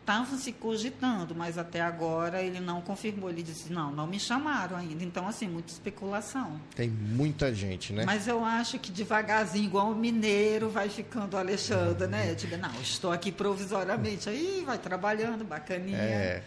[0.02, 3.30] estavam se cogitando, mas até agora ele não confirmou.
[3.30, 5.04] Ele disse: não, não me chamaram ainda.
[5.04, 6.60] Então, assim, muita especulação.
[6.76, 8.04] Tem muita gente, né?
[8.06, 12.34] Mas eu acho que devagarzinho, igual o mineiro, vai ficando o Alexandre, né?
[12.34, 14.30] Digo: não, estou aqui provisoriamente.
[14.30, 15.98] Aí vai trabalhando, bacaninha.
[15.98, 16.44] É.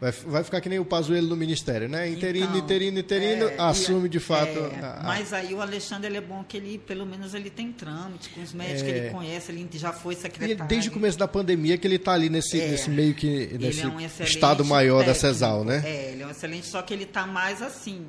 [0.00, 2.08] Vai, vai ficar que nem o Pazuello no Ministério, né?
[2.08, 4.58] Interino, então, interino, interino, é, assume de fato.
[4.58, 5.02] É, a, a...
[5.04, 8.42] Mas aí o Alexandre ele é bom que ele, pelo menos, ele tem trâmite com
[8.42, 9.10] os médicos que ele é.
[9.10, 10.64] conhece, ele já foi secretário.
[10.64, 12.68] E desde o começo da pandemia que ele está ali nesse, é.
[12.70, 15.82] nesse meio que nesse um estado maior técnico, da CESAL, né?
[15.84, 18.06] É, ele é um excelente, só que ele está mais assim.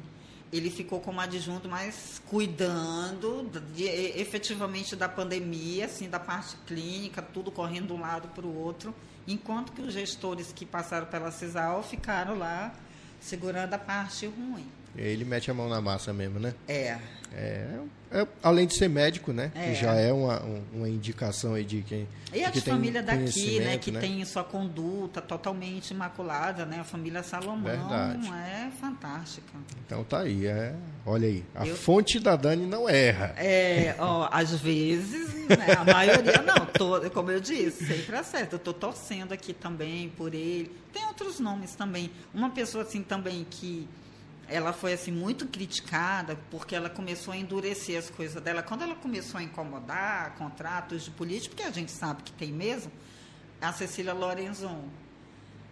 [0.51, 7.49] Ele ficou como adjunto, mas cuidando de, efetivamente da pandemia, assim, da parte clínica, tudo
[7.51, 8.93] correndo de um lado para o outro
[9.27, 12.73] enquanto que os gestores que passaram pela CISAL ficaram lá
[13.19, 14.67] segurando a parte ruim.
[14.95, 16.53] Ele mete a mão na massa mesmo, né?
[16.67, 16.97] É.
[17.33, 17.65] É,
[18.11, 19.51] é além de ser médico, né?
[19.55, 19.69] É.
[19.69, 20.41] Que já é uma,
[20.73, 22.07] uma indicação aí de quem.
[22.33, 23.77] E a de família daqui, né?
[23.77, 24.01] Que né?
[24.01, 26.79] tem sua conduta totalmente imaculada, né?
[26.81, 28.27] A família Salomão Verdade.
[28.27, 29.53] é fantástica.
[29.85, 30.75] Então tá aí, é.
[31.05, 31.43] Olha aí.
[31.55, 31.75] A Eu...
[31.75, 33.33] fonte da Dani não erra.
[33.37, 35.73] É, ó, às vezes, né?
[35.79, 36.65] A maioria não.
[36.65, 38.55] Tô, como eu disse, sempre acerta.
[38.55, 40.69] Eu tô torcendo aqui também por ele.
[40.91, 42.11] Tem outros nomes também.
[42.33, 43.87] Uma pessoa assim também que
[44.51, 48.61] ela foi assim muito criticada porque ela começou a endurecer as coisas dela.
[48.61, 52.91] Quando ela começou a incomodar contratos de político, porque a gente sabe que tem mesmo,
[53.61, 54.83] a Cecília Lorenzon.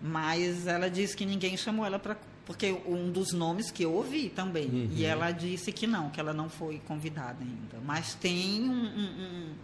[0.01, 2.15] Mas ela disse que ninguém chamou ela para
[2.45, 4.89] porque um dos nomes que eu ouvi também uhum.
[4.95, 7.77] e ela disse que não, que ela não foi convidada ainda.
[7.85, 9.55] Mas tem um, um,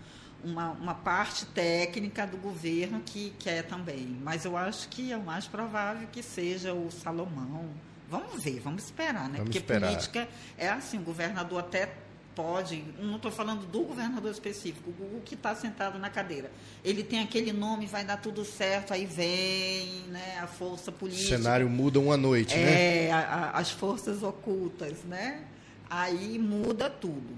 [0.44, 4.16] uma, uma parte técnica do governo que quer também.
[4.22, 7.72] Mas eu acho que é o mais provável que seja o Salomão
[8.10, 9.38] Vamos ver, vamos esperar, né?
[9.38, 9.90] Vamos Porque esperar.
[9.90, 11.92] política é assim, o governador até
[12.36, 16.52] pode, não estou falando do governador específico, o que está sentado na cadeira.
[16.84, 21.36] Ele tem aquele nome, vai dar tudo certo, aí vem né, a força política.
[21.36, 23.04] O cenário muda uma noite, é, né?
[23.06, 23.12] É,
[23.54, 25.44] as forças ocultas, né?
[25.90, 27.34] Aí muda tudo.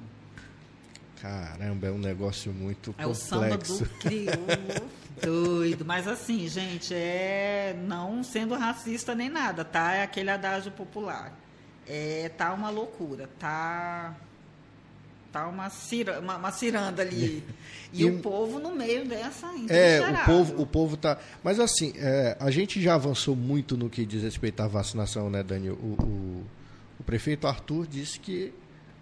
[1.22, 3.34] Caramba, é um negócio muito é complexo.
[3.34, 4.90] É o samba do crioulo.
[5.22, 9.94] Doido, mas assim, gente, é não sendo racista nem nada, tá?
[9.94, 11.38] É aquele adágio popular.
[11.88, 14.16] É, tá uma loucura, tá
[15.32, 17.44] tá uma, cira, uma, uma ciranda ali.
[17.94, 21.18] E, e, o povo no meio dessa É, o povo, o povo tá.
[21.42, 25.42] Mas assim, é, a gente já avançou muito no que diz respeito à vacinação, né,
[25.42, 25.76] Daniel?
[25.76, 26.44] O, o,
[27.00, 28.54] o prefeito Arthur disse que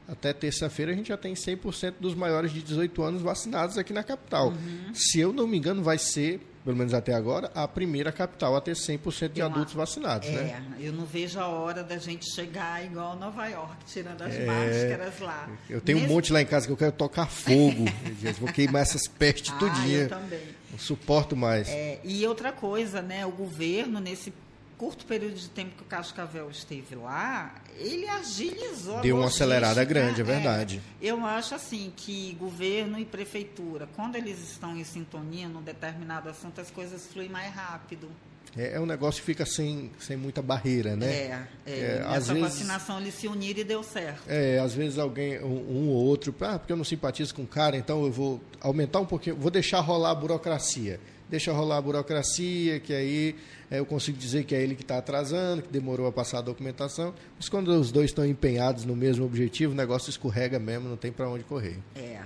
[0.08, 4.04] até terça-feira a gente já tem 100% dos maiores de 18 anos vacinados aqui na
[4.04, 4.50] capital.
[4.50, 4.94] Uhum.
[4.94, 8.62] Se eu não me engano, vai ser, pelo menos até agora, a primeira capital a
[8.62, 10.64] ter 100% de eu adultos vacinados, é, né?
[10.80, 15.20] eu não vejo a hora da gente chegar igual Nova York, tirando as é, máscaras
[15.20, 15.50] lá.
[15.70, 16.12] Eu tenho Mesmo...
[16.12, 17.86] um monte lá em casa que eu quero tocar fogo.
[18.40, 20.02] vou queimar essas pestes ah, tudinha.
[20.02, 20.40] Eu também.
[20.72, 21.70] Não suporto mais.
[21.70, 23.26] É, e outra coisa, né?
[23.26, 24.34] O governo, nesse
[24.78, 30.22] curto período de tempo que o Cascavel esteve lá, ele agilizou Deu uma acelerada grande,
[30.22, 30.82] é verdade.
[31.02, 36.30] É, eu acho assim que governo e prefeitura, quando eles estão em sintonia num determinado
[36.30, 38.10] assunto, as coisas fluem mais rápido.
[38.58, 41.08] É, é um negócio que fica sem, sem muita barreira, né?
[41.08, 44.24] É, é, é nessa vezes, vacinação eles se uniram e deu certo.
[44.28, 47.48] É, às vezes alguém, um, um, ou outro, ah, porque eu não simpatizo com o
[47.48, 51.82] cara, então eu vou aumentar um pouquinho, vou deixar rolar a burocracia deixa rolar a
[51.82, 53.36] burocracia, que aí
[53.70, 56.42] é, eu consigo dizer que é ele que está atrasando, que demorou a passar a
[56.42, 57.14] documentação.
[57.38, 61.12] Mas quando os dois estão empenhados no mesmo objetivo, o negócio escorrega mesmo, não tem
[61.12, 61.78] para onde correr.
[61.96, 62.22] É.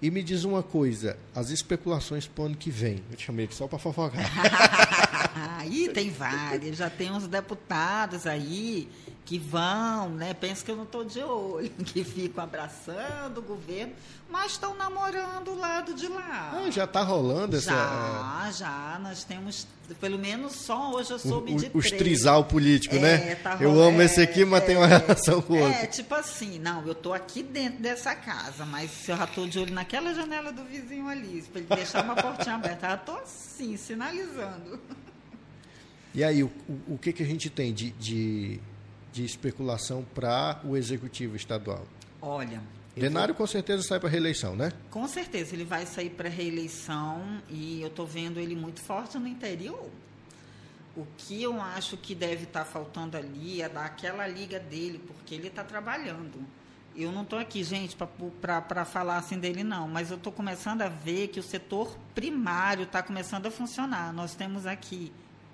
[0.00, 3.00] E me diz uma coisa, as especulações para o ano que vem.
[3.08, 4.20] Eu te chamei aqui só para fofocar.
[5.34, 8.88] aí tem várias, já tem uns deputados aí
[9.24, 10.34] que vão, né?
[10.34, 13.92] Pensa que eu não estou de olho, que ficam abraçando o governo,
[14.28, 16.52] mas estão namorando o lado de lá.
[16.54, 17.70] Ah, já está rolando essa.
[17.70, 18.98] Já, já.
[19.00, 19.66] Nós temos,
[20.00, 23.14] pelo menos só hoje eu soube o, de Os trisal político, né?
[23.14, 23.34] é, né?
[23.36, 25.78] Tá eu amo esse aqui, mas é, tem uma relação com o outro.
[25.78, 29.58] É, tipo assim, não, eu estou aqui dentro dessa casa, mas eu já estou de
[29.58, 32.88] olho naquela janela do vizinho ali, para ele deixar uma portinha aberta.
[32.88, 34.80] Eu estou assim, sinalizando.
[36.14, 38.60] E aí, o, o, o que, que a gente tem de, de,
[39.12, 41.86] de especulação para o executivo estadual?
[42.20, 42.60] Olha.
[42.94, 43.46] Denário vou...
[43.46, 44.70] com certeza sai para reeleição, né?
[44.90, 49.26] Com certeza, ele vai sair para reeleição e eu estou vendo ele muito forte no
[49.26, 49.88] interior.
[50.94, 55.00] O que eu acho que deve estar tá faltando ali é dar aquela liga dele,
[55.06, 56.44] porque ele está trabalhando.
[56.94, 57.96] Eu não estou aqui, gente,
[58.42, 62.82] para falar assim dele, não, mas eu estou começando a ver que o setor primário
[62.84, 64.12] está começando a funcionar.
[64.12, 65.10] Nós temos aqui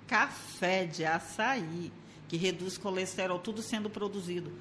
[0.09, 1.91] café de açaí,
[2.27, 4.51] que reduz colesterol, tudo sendo produzido.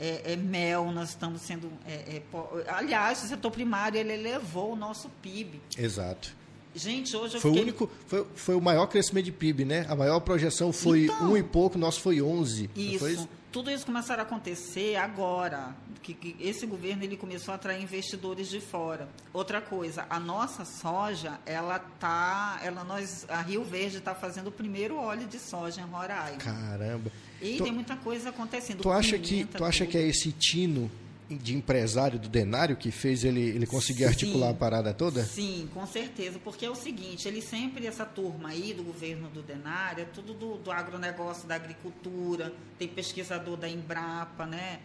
[0.00, 1.70] É, é mel, nós estamos sendo.
[1.86, 2.22] É, é,
[2.68, 5.60] aliás, o setor primário ele elevou o nosso PIB.
[5.78, 6.34] Exato.
[6.74, 7.62] Gente, hoje eu foi fiquei...
[7.62, 9.86] o único, foi, foi o maior crescimento de PIB, né?
[9.88, 12.68] A maior projeção foi então, um e pouco, nosso foi 11.
[12.74, 13.08] Isso.
[13.08, 13.28] isso?
[13.54, 18.48] Tudo isso começaram a acontecer agora, que, que, esse governo ele começou a atrair investidores
[18.48, 19.08] de fora.
[19.32, 24.50] Outra coisa, a nossa soja, ela tá, ela nós, a Rio Verde está fazendo o
[24.50, 26.38] primeiro óleo de soja em Roraima.
[26.38, 27.12] Caramba.
[27.40, 28.82] E tu, tem muita coisa acontecendo.
[28.82, 30.90] Tu acha que tu acha que é esse tino
[31.28, 35.24] de empresário do Denário que fez ele, ele conseguir sim, articular a parada toda?
[35.24, 36.38] Sim, com certeza.
[36.38, 40.34] Porque é o seguinte, ele sempre, essa turma aí do governo do Denário, é tudo
[40.34, 44.80] do, do agronegócio, da agricultura, tem pesquisador da Embrapa, né?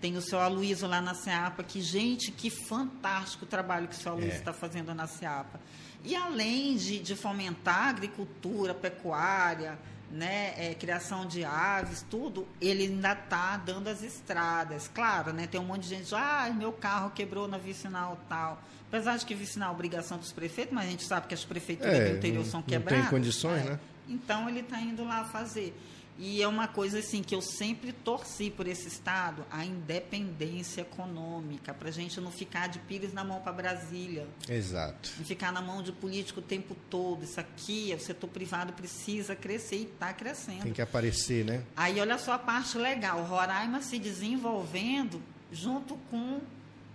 [0.00, 4.12] Tem o seu Aloysio lá na SEAPA, que, gente, que fantástico trabalho que o seu
[4.12, 4.54] Aloysio está é.
[4.54, 5.60] fazendo na SEAPA.
[6.04, 9.76] E além de, de fomentar a agricultura, a pecuária,
[10.10, 14.88] né, é, criação de aves, tudo, ele ainda está dando as estradas.
[14.92, 18.62] Claro, né, tem um monte de gente, ah, meu carro quebrou na vicinal tal.
[18.88, 21.94] Apesar de que vicinal é obrigação dos prefeitos, mas a gente sabe que as prefeituras
[21.94, 23.04] é, do interior são quebradas.
[23.04, 23.70] Não tem condições, é.
[23.70, 23.80] né?
[24.08, 25.74] Então ele está indo lá fazer.
[26.18, 31.72] E é uma coisa assim que eu sempre torci por esse Estado, a independência econômica,
[31.72, 34.26] para a gente não ficar de pires na mão para Brasília.
[34.48, 35.10] Exato.
[35.16, 37.22] Não ficar na mão de político o tempo todo.
[37.22, 40.62] Isso aqui, o setor privado precisa crescer e está crescendo.
[40.62, 41.62] Tem que aparecer, né?
[41.76, 46.40] Aí olha só a parte legal, Roraima se desenvolvendo junto com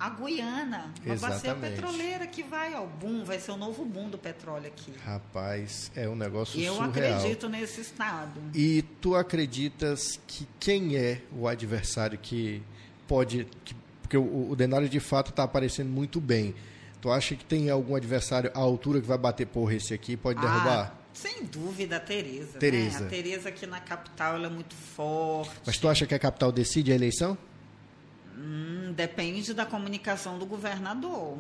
[0.04, 1.46] a Guiana, uma Exatamente.
[1.46, 4.92] bacia petroleira que vai ao boom, vai ser o novo boom do petróleo aqui.
[5.06, 7.16] Rapaz, é um negócio Eu surreal.
[7.20, 8.42] acredito nesse estado.
[8.54, 12.62] E tu acreditas que quem é o adversário que
[13.08, 13.48] pode...
[13.64, 16.54] Que, porque o, o Denário de fato está aparecendo muito bem.
[17.00, 20.42] Tu acha que tem algum adversário à altura que vai bater porra esse aqui pode
[20.42, 20.94] derrubar?
[20.98, 22.60] Ah, sem dúvida, a Tereza.
[22.60, 23.00] Tereza.
[23.00, 23.06] Né?
[23.06, 25.52] A Tereza aqui na capital ela é muito forte.
[25.66, 27.38] Mas tu acha que a capital decide a eleição?
[28.44, 31.38] Hum, depende da comunicação do governador.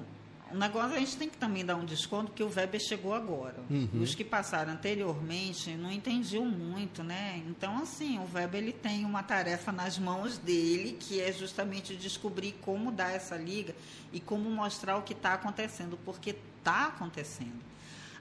[0.50, 3.58] O negócio a gente tem que também dar um desconto, porque o Weber chegou agora.
[3.70, 3.90] Uhum.
[4.02, 7.44] Os que passaram anteriormente não entendiam muito, né?
[7.48, 12.54] Então, assim, o Weber ele tem uma tarefa nas mãos dele, que é justamente descobrir
[12.62, 13.76] como dar essa liga
[14.14, 17.60] e como mostrar o que está acontecendo, porque está acontecendo.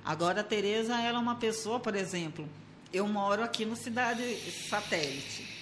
[0.05, 2.49] Agora, a Tereza, ela é uma pessoa, por exemplo,
[2.93, 4.23] eu moro aqui no Cidade
[4.69, 5.62] Satélite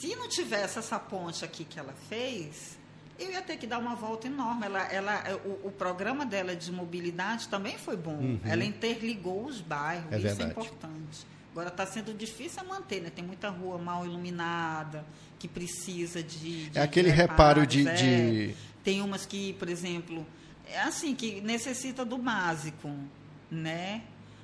[0.00, 2.78] se não tivesse essa ponte aqui que ela fez,
[3.18, 4.64] eu ia ter que dar uma volta enorme.
[4.64, 8.16] Ela, ela, o, o programa dela de mobilidade também foi bom.
[8.16, 8.40] Uhum.
[8.42, 10.42] Ela interligou os bairros, é isso verdade.
[10.48, 11.26] é importante.
[11.52, 13.10] Agora está sendo difícil manter, né?
[13.10, 15.04] Tem muita rua mal iluminada,
[15.38, 16.70] que precisa de.
[16.70, 17.94] de é aquele reparo de, é.
[17.94, 20.26] de, Tem umas que, por exemplo,
[20.66, 22.90] é assim, que necessita do básico,
[23.50, 24.02] né?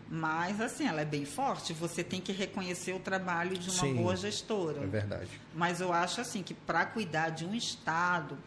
[0.09, 1.73] Mas, assim, ela é bem forte.
[1.73, 4.83] Você tem que reconhecer o trabalho de uma Sim, boa gestora.
[4.83, 5.29] É verdade.
[5.55, 8.39] Mas eu acho, assim, que para cuidar de um Estado,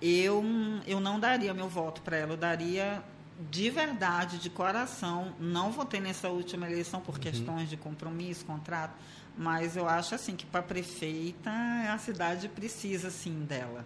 [0.00, 0.44] eu,
[0.86, 2.34] eu não daria meu voto para ela.
[2.34, 3.02] Eu daria
[3.50, 5.34] de verdade, de coração.
[5.40, 7.20] Não votei nessa última eleição por uhum.
[7.20, 8.94] questões de compromisso, contrato.
[9.36, 11.50] Mas eu acho, assim, que para prefeita,
[11.92, 13.84] a cidade precisa, sim, dela.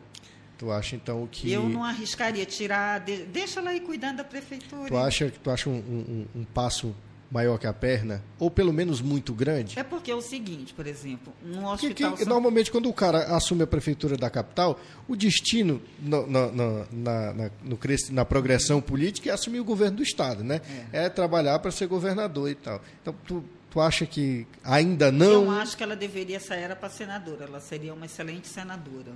[0.60, 1.50] Tu acha então que.
[1.50, 3.00] Eu não arriscaria tirar.
[3.00, 4.88] De, deixa ela aí cuidando da prefeitura.
[4.88, 6.94] Tu acha, tu acha um, um, um, passo
[7.30, 8.22] maior que a perna?
[8.38, 9.78] Ou pelo menos muito grande?
[9.78, 12.12] É porque é o seguinte, por exemplo, um hospital.
[12.12, 16.52] Que, que, Normalmente, quando o cara assume a prefeitura da capital, o destino no, no,
[16.52, 17.78] no, na, na, no,
[18.10, 20.60] na progressão política é assumir o governo do Estado, né?
[20.92, 22.82] É, é trabalhar para ser governador e tal.
[23.00, 25.44] Então, tu, tu acha que ainda não.
[25.44, 27.46] Eu acho que ela deveria sair para senadora.
[27.46, 29.12] Ela seria uma excelente senadora.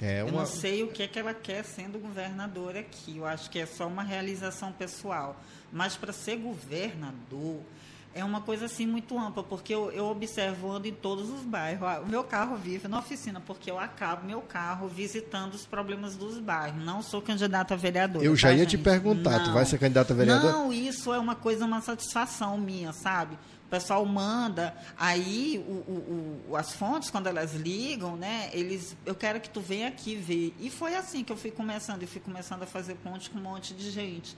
[0.00, 0.30] É uma...
[0.30, 3.18] Eu não sei o que, é que ela quer sendo governadora aqui.
[3.18, 5.40] Eu acho que é só uma realização pessoal.
[5.72, 7.60] Mas para ser governador
[8.12, 11.88] é uma coisa assim muito ampla, porque eu, eu observo, ando em todos os bairros.
[12.04, 16.38] O meu carro vive na oficina, porque eu acabo meu carro visitando os problemas dos
[16.38, 16.82] bairros.
[16.84, 18.24] Não sou candidata a vereadora.
[18.24, 18.76] Eu já tá, ia gente?
[18.76, 19.44] te perguntar, não.
[19.44, 20.52] tu vai ser candidata a vereadora?
[20.52, 23.36] Não, isso é uma coisa, uma satisfação minha, sabe?
[23.66, 29.14] O pessoal manda, aí o, o, o, as fontes, quando elas ligam, né, eles, eu
[29.14, 30.52] quero que tu venha aqui ver.
[30.58, 33.42] E foi assim que eu fui começando, e fui começando a fazer ponte com um
[33.42, 34.36] monte de gente.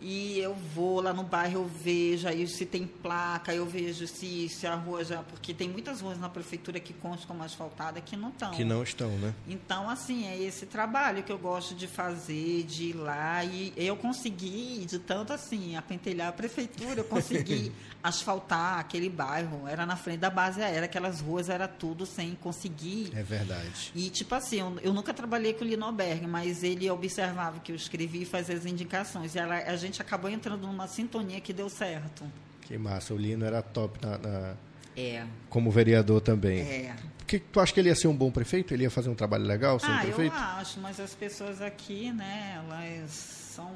[0.00, 4.48] E eu vou lá no bairro, eu vejo aí se tem placa, eu vejo se,
[4.48, 5.22] se a rua já.
[5.22, 8.50] Porque tem muitas ruas na prefeitura que constam como asfaltada que não estão.
[8.50, 9.34] Que não estão, né?
[9.48, 13.44] Então, assim, é esse trabalho que eu gosto de fazer, de ir lá.
[13.44, 17.72] E eu consegui, de tanto assim, apentelhar a prefeitura, eu consegui
[18.02, 19.66] asfaltar aquele bairro.
[19.66, 23.12] Era na frente da base aérea, aquelas ruas era tudo sem conseguir.
[23.14, 23.92] É verdade.
[23.94, 27.76] E, tipo assim, eu, eu nunca trabalhei com o Linoberg, mas ele observava que eu
[27.76, 29.34] escrevi e fazia as indicações.
[29.34, 32.24] E ela, a gente acabou entrando numa sintonia que deu certo.
[32.62, 34.54] Que massa, o Lino era top na, na...
[34.96, 35.24] É.
[35.50, 36.60] como vereador também.
[36.60, 36.96] É.
[37.26, 38.72] Que, tu acha que ele ia ser um bom prefeito?
[38.72, 40.34] Ele ia fazer um trabalho legal, ser ah, um prefeito?
[40.34, 43.70] eu acho, mas as pessoas aqui, né, elas são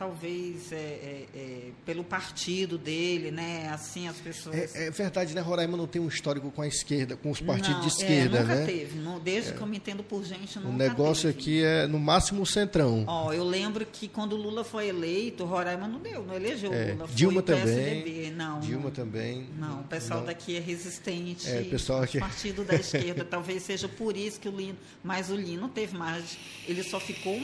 [0.00, 3.68] talvez é, é, é, pelo partido dele, né?
[3.70, 4.74] Assim as pessoas.
[4.74, 5.42] É, é, verdade, né?
[5.42, 8.40] Roraima não tem um histórico com a esquerda, com os partidos não, de esquerda, é,
[8.40, 8.64] nunca né?
[8.64, 8.98] teve.
[8.98, 11.38] Não, desde que eu me entendo por gente, nunca O negócio teve.
[11.38, 13.04] aqui é no máximo o centrão.
[13.06, 16.92] Ó, eu lembro que quando o Lula foi eleito, Roraima não deu, não elegeu É,
[16.92, 17.06] Lula.
[17.06, 17.64] Foi Dilma o também.
[18.02, 18.30] PSDB.
[18.30, 19.48] Não, Dilma também.
[19.58, 20.26] Não, o pessoal Não.
[20.26, 21.46] daqui é resistente.
[21.46, 24.78] É, o pessoal aqui- partido da esquerda, talvez seja por isso que o Lino.
[25.04, 26.38] Mas o Lino teve mais.
[26.66, 27.38] Ele só ficou,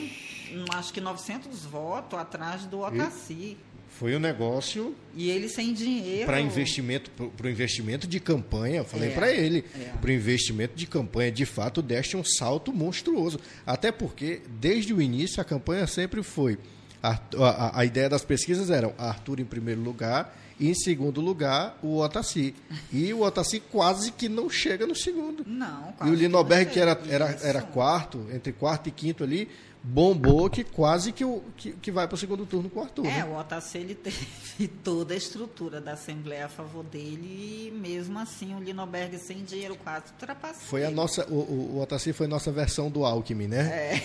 [0.73, 3.57] acho que 900 votos atrás do Otacílio.
[3.89, 6.27] Foi um negócio E ele sem dinheiro.
[6.27, 8.79] para investimento, para o investimento de campanha.
[8.79, 9.85] Eu falei É, para ele, é.
[10.01, 13.41] para o investimento de campanha, de fato, deste um salto monstruoso.
[13.67, 16.59] Até porque desde o início a campanha sempre foi
[17.03, 21.79] a, a- a ideia das pesquisas eram Arthur em primeiro lugar e em segundo lugar
[21.83, 22.55] o Otaci.
[22.93, 25.43] E o Otaci quase que não chega no segundo.
[25.47, 29.25] Não, E o que Linoberg, não que era, era, era quarto, entre quarto e quinto
[29.25, 29.49] ali,
[29.89, 33.07] bombou que quase que, o, que, que vai para o segundo turno com o Arthur.
[33.07, 33.25] É, né?
[33.25, 34.27] o Otacílio ele teve
[34.83, 39.77] toda a estrutura da Assembleia a favor dele e mesmo assim o Linoberg sem dinheiro
[39.77, 40.63] quase ultrapassou.
[40.63, 43.61] Foi a nossa, o, o, o Otaci foi nossa versão do Alckmin, né?
[43.61, 44.01] É.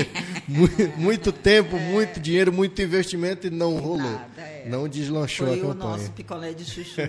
[0.48, 3.98] muito, muito tempo, muito dinheiro, muito investimento e não rolou.
[3.98, 4.66] Nada, é.
[4.66, 5.90] Não deslanchou Foi a o campanha.
[5.90, 7.02] nosso picolé de chuchu.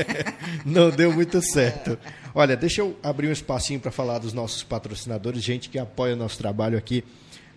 [0.66, 1.98] Não deu muito certo.
[2.34, 6.16] Olha, deixa eu abrir um espacinho para falar dos nossos patrocinadores, gente que apoia o
[6.16, 7.02] nosso trabalho aqui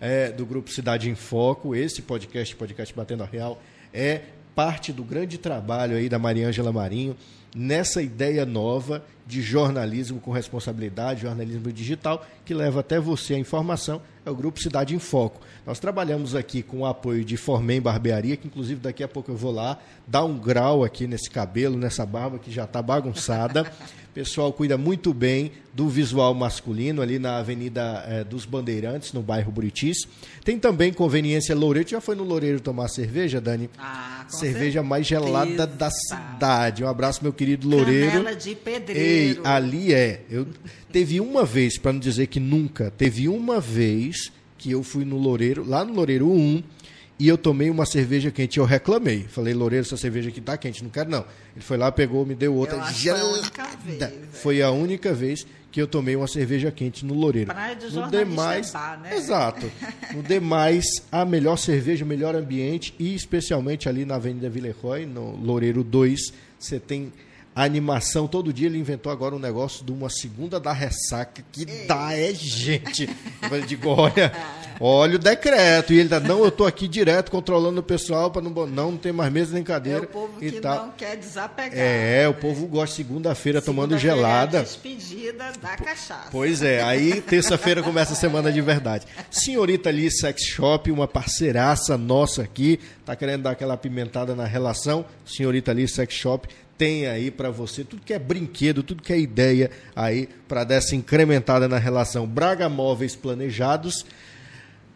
[0.04, 1.74] é, do Grupo Cidade em Foco.
[1.74, 3.62] Esse podcast, podcast Batendo a Real,
[3.94, 4.20] é
[4.54, 7.16] parte do grande trabalho aí da Mariângela Marinho
[7.56, 14.02] nessa ideia nova de jornalismo com responsabilidade, jornalismo digital, que leva até você a informação,
[14.26, 15.40] é o Grupo Cidade em Foco.
[15.66, 19.38] Nós trabalhamos aqui com o apoio de Formem Barbearia, que inclusive daqui a pouco eu
[19.38, 23.72] vou lá dar um grau aqui nesse cabelo, nessa barba que já está bagunçada.
[24.14, 29.24] O pessoal cuida muito bem do visual masculino ali na Avenida eh, dos Bandeirantes, no
[29.24, 30.08] bairro Buritis.
[30.46, 31.90] Tem também conveniência Loureiro.
[31.90, 33.72] Já foi no Loureiro tomar cerveja, Dani?
[33.76, 36.32] Ah, com cerveja mais gelada da certeza.
[36.34, 36.84] cidade.
[36.84, 38.12] Um abraço, meu querido Loureiro.
[38.12, 39.42] Canela de Ei, pedreiro.
[39.48, 40.22] ali é.
[40.30, 40.46] Eu
[40.92, 45.18] teve uma vez, para não dizer que nunca, teve uma vez que eu fui no
[45.18, 46.62] Loureiro, lá no Loureiro 1,
[47.24, 48.58] e eu tomei uma cerveja quente.
[48.58, 49.26] Eu reclamei.
[49.30, 51.24] Falei, Loureiro, essa cerveja aqui tá quente, não quero não.
[51.56, 53.26] Ele foi lá, pegou, me deu outra gelada.
[53.26, 54.14] única vez.
[54.34, 57.54] Foi a única vez que eu tomei uma cerveja quente no Loureiro.
[57.54, 59.16] Praia de no demais, é bar, né?
[59.16, 59.72] exato.
[60.14, 65.34] No demais, a melhor cerveja, o melhor ambiente e especialmente ali na Avenida Villeroy, no
[65.38, 67.14] Loureiro 2, você tem
[67.56, 68.28] animação.
[68.28, 72.34] Todo dia ele inventou agora um negócio de uma segunda da ressaca que dá é
[72.34, 73.10] gente.
[73.52, 74.32] Eu digo, olha,
[74.80, 75.94] olha o decreto.
[75.94, 78.98] E ele tá, não, eu tô aqui direto controlando o pessoal para não, não, não
[78.98, 80.86] tem mais mesa nem É cadeira o povo que tal.
[80.88, 81.72] não quer desapegar.
[81.78, 84.62] É, o povo gosta segunda-feira tomando Segunda-feira É a gelada.
[84.64, 86.28] despedida da cachaça.
[86.32, 89.06] Pois é, aí terça-feira começa a semana de verdade.
[89.30, 95.06] Senhorita Lee Sex Shop, uma parceiraça nossa aqui, tá querendo dar aquela apimentada na relação.
[95.26, 96.48] Senhorita Lee Sex Shop
[96.84, 100.76] tem aí para você tudo que é brinquedo, tudo que é ideia aí para dar
[100.76, 102.28] essa incrementada na relação.
[102.28, 104.06] Braga Móveis Planejados.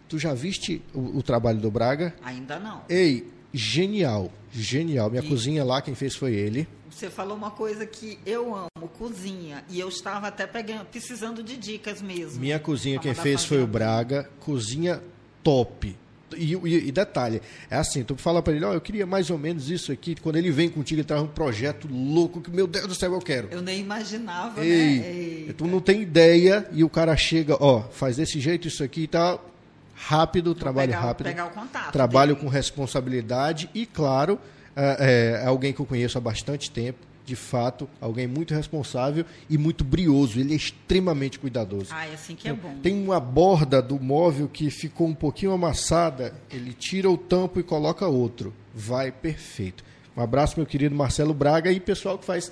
[0.09, 2.13] Tu já viste o, o trabalho do Braga?
[2.21, 2.81] Ainda não.
[2.89, 5.09] Ei, genial, genial.
[5.09, 6.67] Minha E- cozinha lá, quem fez foi ele.
[6.89, 9.63] Você falou uma coisa que eu amo, cozinha.
[9.69, 12.41] E eu estava até pegando, precisando de dicas mesmo.
[12.41, 13.67] Minha cozinha quem fez foi o.
[13.67, 15.01] Braga, cozinha
[15.41, 15.95] top.
[16.35, 19.37] E, e- e detalhe, é assim, tu fala pra ele, ó, eu queria mais ou
[19.37, 22.85] menos isso aqui, quando ele vem contigo, ele traz um projeto louco que, meu Deus
[22.87, 23.47] do céu, eu quero.
[23.49, 25.07] Eu nem imaginava, Ei, né?
[25.09, 25.53] Eita.
[25.53, 29.07] tu não tem ideia e o cara chega, ó, faz desse jeito isso aqui e
[29.07, 29.49] tal,
[29.95, 31.91] rápido, trabalho pegar, rápido, Pegar o contato.
[31.93, 32.45] trabalho dele.
[32.45, 34.37] com responsabilidade e, claro,
[34.75, 39.57] é, é alguém que eu conheço há bastante tempo, de fato, alguém muito responsável e
[39.57, 41.89] muito brioso, ele é extremamente cuidadoso.
[41.91, 42.77] Ah, é assim que é bom.
[42.81, 47.63] Tem uma borda do móvel que ficou um pouquinho amassada, ele tira o tampo e
[47.63, 48.53] coloca outro.
[48.73, 49.83] Vai perfeito.
[50.15, 52.49] Um abraço, meu querido Marcelo Braga e pessoal que faz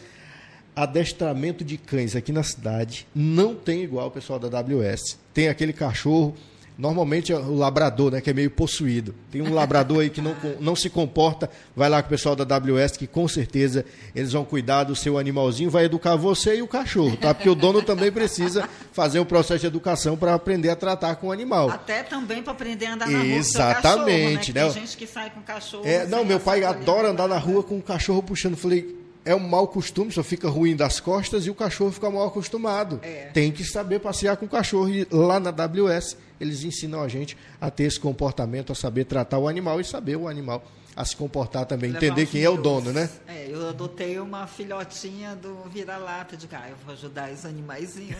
[0.75, 3.07] adestramento de cães aqui na cidade.
[3.15, 5.17] Não tem igual o pessoal da WS.
[5.33, 6.35] Tem aquele cachorro
[6.77, 9.15] Normalmente é o labrador, né, que é meio possuído.
[9.31, 12.43] Tem um labrador aí que não, não se comporta, vai lá com o pessoal da
[12.43, 16.67] WS, que com certeza eles vão cuidar do seu animalzinho, vai educar você e o
[16.67, 17.33] cachorro, tá?
[17.33, 21.27] Porque o dono também precisa fazer um processo de educação para aprender a tratar com
[21.27, 21.69] o animal.
[21.69, 24.65] Até também para aprender a andar na rua Exatamente, com né?
[24.65, 24.71] né?
[24.73, 25.85] Tem gente que sai com cachorro.
[25.85, 28.57] É, não, meu pai adora andar na rua com o cachorro puxando.
[28.57, 32.27] Falei, é um mau costume, só fica ruim das costas e o cachorro fica mal
[32.27, 32.99] acostumado.
[33.01, 33.31] É.
[33.33, 34.87] Tem que saber passear com o cachorro.
[34.87, 39.39] E lá na WS, eles ensinam a gente a ter esse comportamento, a saber tratar
[39.39, 40.63] o animal e saber o animal
[40.95, 43.09] a se comportar também, Levar entender quem é o dono, né?
[43.27, 48.17] É, eu adotei uma filhotinha do vira-lata de ah, eu vou ajudar os animaizinhos.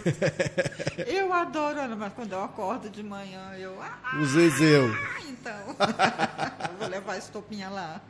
[1.08, 3.82] eu adoro, mas quando eu acordo de manhã, eu.
[3.82, 4.94] Ah, o Zezeu.
[5.30, 5.76] Então,
[6.70, 8.02] eu vou levar a estopinha lá.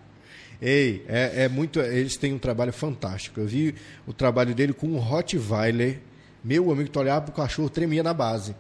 [0.62, 1.80] Ei, é, é, muito.
[1.80, 3.40] Eles têm um trabalho fantástico.
[3.40, 3.76] Eu vi
[4.08, 6.00] o trabalho dele com um Rottweiler.
[6.44, 8.56] Meu amigo, tu olhava pro cachorro, tremia na base.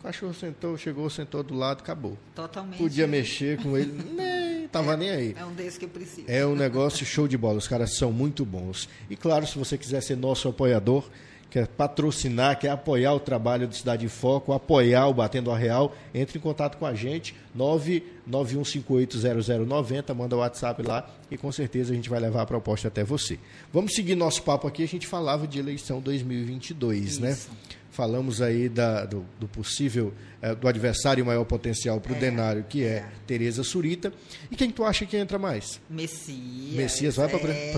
[0.00, 2.16] O cachorro sentou, chegou, sentou do lado, acabou.
[2.34, 2.78] Totalmente.
[2.78, 5.36] Podia mexer com ele, nem tava é, nem aí.
[5.38, 6.24] É um desses que eu preciso.
[6.26, 7.58] É um negócio show de bola.
[7.58, 8.88] Os caras são muito bons.
[9.10, 11.04] E claro, se você quiser ser nosso apoiador,
[11.50, 15.94] quer patrocinar, quer apoiar o trabalho do Cidade em Foco, apoiar o Batendo a Real,
[16.14, 21.96] entre em contato com a gente, 991580090, manda o WhatsApp lá e com certeza a
[21.96, 23.38] gente vai levar a proposta até você.
[23.72, 27.32] Vamos seguir nosso papo aqui, a gente falava de eleição 2022, né?
[27.32, 27.50] Isso.
[27.50, 27.56] né?
[27.92, 32.64] Falamos aí da, do, do, possível, é, do adversário maior potencial para o é, Denário,
[32.68, 34.12] que é, é Tereza Surita.
[34.48, 35.80] E quem tu acha que entra mais?
[35.90, 36.76] Messias.
[36.76, 37.72] Messias vai para o é,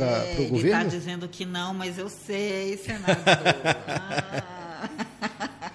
[0.48, 0.58] governo?
[0.58, 3.16] Ele está dizendo que não, mas eu sei, senador.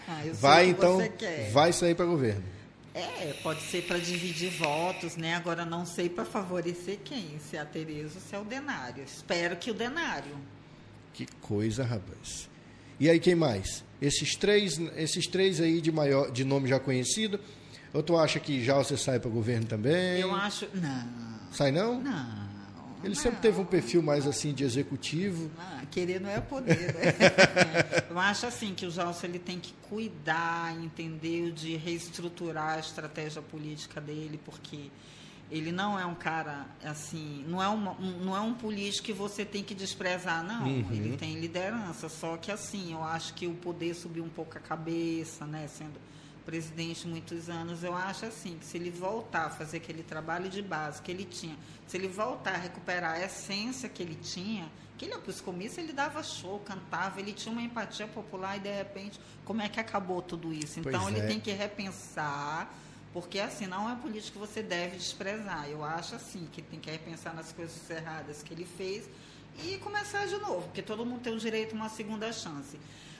[0.07, 0.99] ah, eu vai então,
[1.51, 2.43] vai sair para governo.
[2.97, 5.35] É, pode ser para dividir votos, né?
[5.35, 9.03] Agora não sei para favorecer quem, se é a Tereza ou se é o Denário.
[9.03, 10.35] Espero que o Denário.
[11.13, 12.49] Que coisa, rapaz.
[12.99, 13.83] E aí quem mais?
[14.01, 17.39] Esses três, esses três aí de maior, de nome já conhecido.
[17.93, 20.19] Ou tu acha que já você sai para governo também?
[20.19, 21.07] Eu acho, não.
[21.51, 22.01] Sai não?
[22.01, 22.46] Não.
[23.03, 23.21] Ele não.
[23.21, 25.51] sempre teve um perfil mais assim de executivo.
[25.59, 26.93] Ah, querer não é poder.
[26.93, 27.13] Né?
[28.09, 33.41] Eu acho assim que o Jalso ele tem que cuidar, entender de reestruturar a estratégia
[33.41, 34.89] política dele, porque
[35.49, 37.93] ele não é um cara assim, não é, um,
[38.23, 40.67] não é um político que você tem que desprezar, não.
[40.67, 40.87] Uhum.
[40.91, 44.61] Ele tem liderança, só que assim, eu acho que o poder subiu um pouco a
[44.61, 45.67] cabeça, né?
[45.67, 45.99] Sendo
[46.47, 50.61] presidente muitos anos, eu acho assim, que se ele voltar a fazer aquele trabalho de
[50.61, 55.03] base que ele tinha, se ele voltar a recuperar a essência que ele tinha, que
[55.03, 58.71] ele para os comícios ele dava show, cantava, ele tinha uma empatia popular e de
[58.71, 60.79] repente, como é que acabou tudo isso?
[60.79, 61.27] Então pois ele é.
[61.27, 62.73] tem que repensar
[63.11, 65.67] porque assim, não é política que você deve desprezar.
[65.69, 69.09] Eu acho assim, que tem que repensar nas coisas erradas que ele fez
[69.65, 72.79] e começar de novo, porque todo mundo tem o direito a uma segunda chance.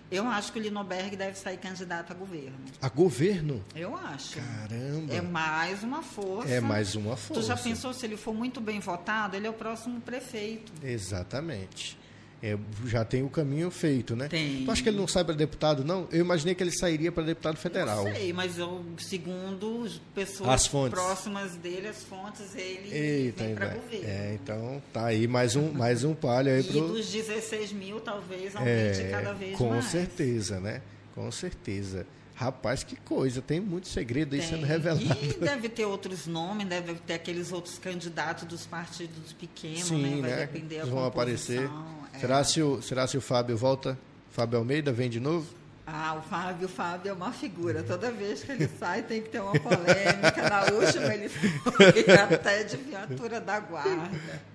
[0.09, 2.57] Eu acho que o Linoberg deve sair candidato a governo.
[2.81, 3.63] A governo?
[3.75, 4.39] Eu acho.
[4.39, 5.13] Caramba.
[5.13, 6.49] É mais uma força.
[6.49, 7.41] É mais uma força.
[7.41, 10.71] Tu já pensou se ele for muito bem votado, ele é o próximo prefeito.
[10.81, 11.97] Exatamente
[12.41, 14.27] é, já tem o caminho feito, né?
[14.27, 14.63] Tem.
[14.63, 16.07] Tu acha que ele não sai para deputado, não?
[16.11, 18.05] Eu imaginei que ele sairia para deputado federal.
[18.05, 24.07] Não sei, mas eu, segundo pessoas próximas dele, as fontes, ele Eita, vem para governo.
[24.07, 26.87] É, então tá aí mais um, mais um palho aí e pro...
[26.89, 29.85] dos 16 mil, talvez, aumente é, cada vez com mais.
[29.85, 30.81] Com certeza, né?
[31.15, 32.05] Com certeza.
[32.37, 34.49] Rapaz, que coisa, tem muito segredo aí tem.
[34.49, 35.17] sendo revelado.
[35.23, 40.21] E deve ter outros nomes, deve ter aqueles outros candidatos dos partidos pequenos, Sim, né?
[40.21, 40.45] Vai né?
[40.45, 41.67] depender Eles vão aparecer.
[42.13, 42.19] É.
[42.19, 43.97] Será, se o, será se o Fábio volta?
[44.29, 45.47] Fábio Almeida vem de novo?
[45.87, 47.81] Ah, o Fábio, o Fábio é uma figura.
[47.81, 50.47] Toda vez que ele sai tem que ter uma polêmica.
[50.47, 54.11] Na última ele foi até de viatura da guarda.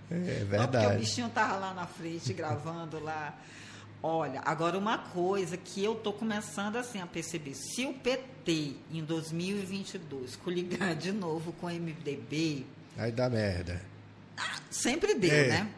[0.09, 0.53] É verdade.
[0.53, 3.35] Não, porque o bichinho estava lá na frente gravando lá.
[4.03, 9.05] Olha, agora uma coisa que eu estou começando assim a perceber, se o PT em
[9.05, 13.81] 2022 coligar de novo com o MDB, aí dá merda.
[14.71, 15.49] Sempre deu, é.
[15.49, 15.71] né?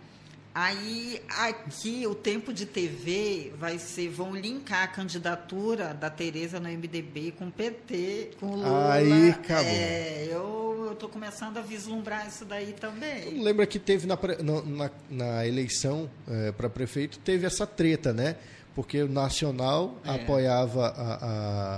[0.54, 6.68] Aí aqui o tempo de TV vai ser, vão linkar a candidatura da Tereza no
[6.68, 8.92] MDB com o PT, com o Lula.
[8.92, 9.64] Aí acabou.
[9.64, 13.42] É, eu estou começando a vislumbrar isso daí também.
[13.42, 14.16] Lembra que teve na,
[14.64, 18.36] na, na eleição é, para prefeito, teve essa treta, né?
[18.76, 20.10] Porque o Nacional é.
[20.10, 21.18] apoiava a,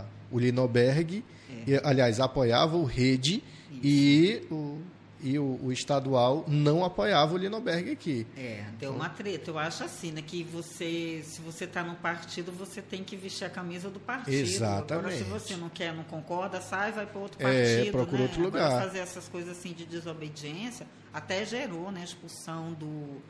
[0.01, 1.25] a, o Linoberg,
[1.67, 1.71] é.
[1.71, 3.81] e, aliás, apoiava o Rede isso.
[3.83, 4.81] e o
[5.21, 8.27] e o, o, estadual não apoiava o Linoberg aqui.
[8.37, 9.51] É, deu uma treta.
[9.51, 10.23] Eu acho assim, né?
[10.23, 14.35] Que você, se você está no partido, você tem que vestir a camisa do partido.
[14.35, 14.93] Exatamente.
[14.93, 17.89] Agora, se você não quer, não concorda, sai, vai para outro é, partido.
[17.89, 18.25] É, procura né?
[18.25, 18.67] outro lugar.
[18.67, 22.03] Agora, fazer essas coisas assim de desobediência até gerou, né?
[22.03, 23.23] A expulsão do,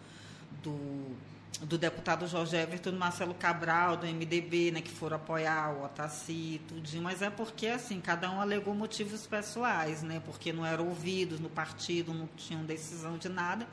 [0.62, 1.16] do
[1.62, 6.60] do deputado Jorge Everton do Marcelo Cabral, do MDB, né, que foram apoiar o Otaci,
[6.68, 11.40] tudinho, mas é porque, assim, cada um alegou motivos pessoais, né, porque não eram ouvidos
[11.40, 13.66] no partido, não tinham decisão de nada,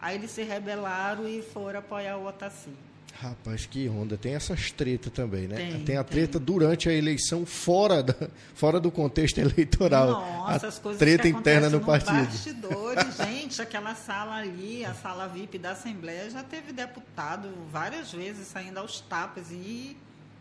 [0.00, 2.76] aí eles se rebelaram e foram apoiar o Otaci.
[3.18, 4.16] Rapaz, que onda.
[4.16, 5.56] Tem essas tretas também, né?
[5.56, 6.46] Tem, tem a treta tem.
[6.46, 8.14] durante a eleição fora, da,
[8.54, 10.08] fora do contexto eleitoral.
[10.08, 12.30] Nossa, a as coisas treta interna no acontecem partido.
[12.30, 18.46] bastidores, gente, aquela sala ali, a sala VIP da Assembleia, já teve deputado várias vezes
[18.46, 19.96] saindo aos tapas e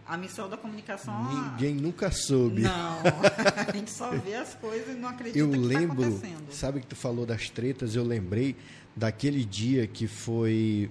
[0.07, 1.51] a missão da comunicação...
[1.51, 2.61] Ninguém nunca soube.
[2.61, 2.99] Não,
[3.67, 6.51] a gente só vê as coisas e não acredita Eu que está lembro, acontecendo.
[6.51, 8.55] sabe que tu falou das tretas, eu lembrei
[8.95, 10.89] daquele dia que foi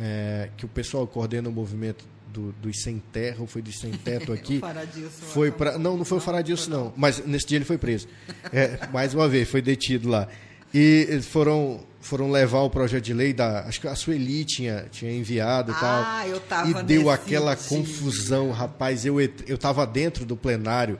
[0.00, 3.92] é, que o pessoal coordena o movimento do, dos sem terra, ou foi dos sem
[3.98, 4.58] teto aqui.
[4.58, 5.66] Faradilson foi acabou.
[5.66, 8.08] para não, não foi o Faradilson não, mas nesse dia ele foi preso.
[8.52, 10.28] É, mais uma vez, foi detido lá.
[10.72, 14.86] E eles foram foram levar o projeto de lei da, acho que a Sueli tinha
[14.90, 16.02] tinha enviado e tal.
[16.04, 17.68] Ah, eu tava E deu aquela dia.
[17.68, 20.98] confusão, rapaz, eu eu tava dentro do plenário.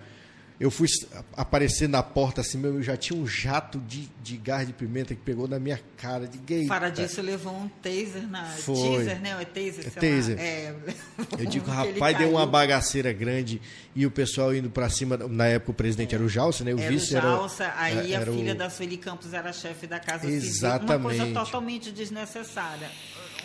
[0.60, 0.86] Eu fui
[1.36, 5.12] aparecer na porta assim, meu, eu já tinha um jato de, de gás de pimenta
[5.12, 6.28] que pegou na minha cara.
[6.28, 6.64] De gay.
[6.64, 8.44] O Faradilson levou um taser na...
[8.44, 8.74] Foi.
[8.98, 9.36] Teaser, né?
[9.40, 10.38] É taser, É taser.
[10.38, 10.74] É,
[11.40, 13.60] Eu digo, rapaz, deu uma bagaceira grande
[13.96, 15.16] e o pessoal indo pra cima.
[15.16, 16.72] Na época o presidente era o Jalce, né?
[16.72, 17.26] O Era vice o era.
[17.30, 20.38] Jalsa, aí era a filha o- da Sueli Campos era chefe da Casa Civil.
[20.40, 21.02] Uma Exatamente.
[21.18, 22.88] coisa totalmente desnecessária.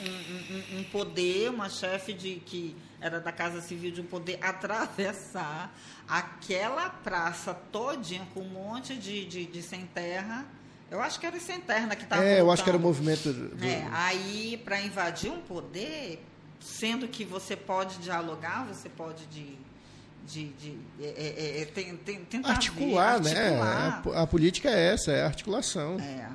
[0.02, 4.38] Um, um- um poder, uma chefe de que era da Casa Civil de um poder
[4.42, 5.74] atravessar
[6.08, 10.46] aquela praça todinha com um monte de, de, de sem terra.
[10.92, 12.82] Eu acho que era sem terra né, que estavam É, eu acho que era o
[12.82, 13.32] movimento.
[13.32, 16.24] do- É, aí, para invadir um poder,
[16.60, 19.56] sendo que você pode dialogar, você pode de,
[20.28, 23.40] de, de- é, é, é, tem- tem- tentar Articular, ver, né?
[23.60, 24.18] articular.
[24.20, 26.00] A, a política é essa, é a articulação.
[26.00, 26.28] É,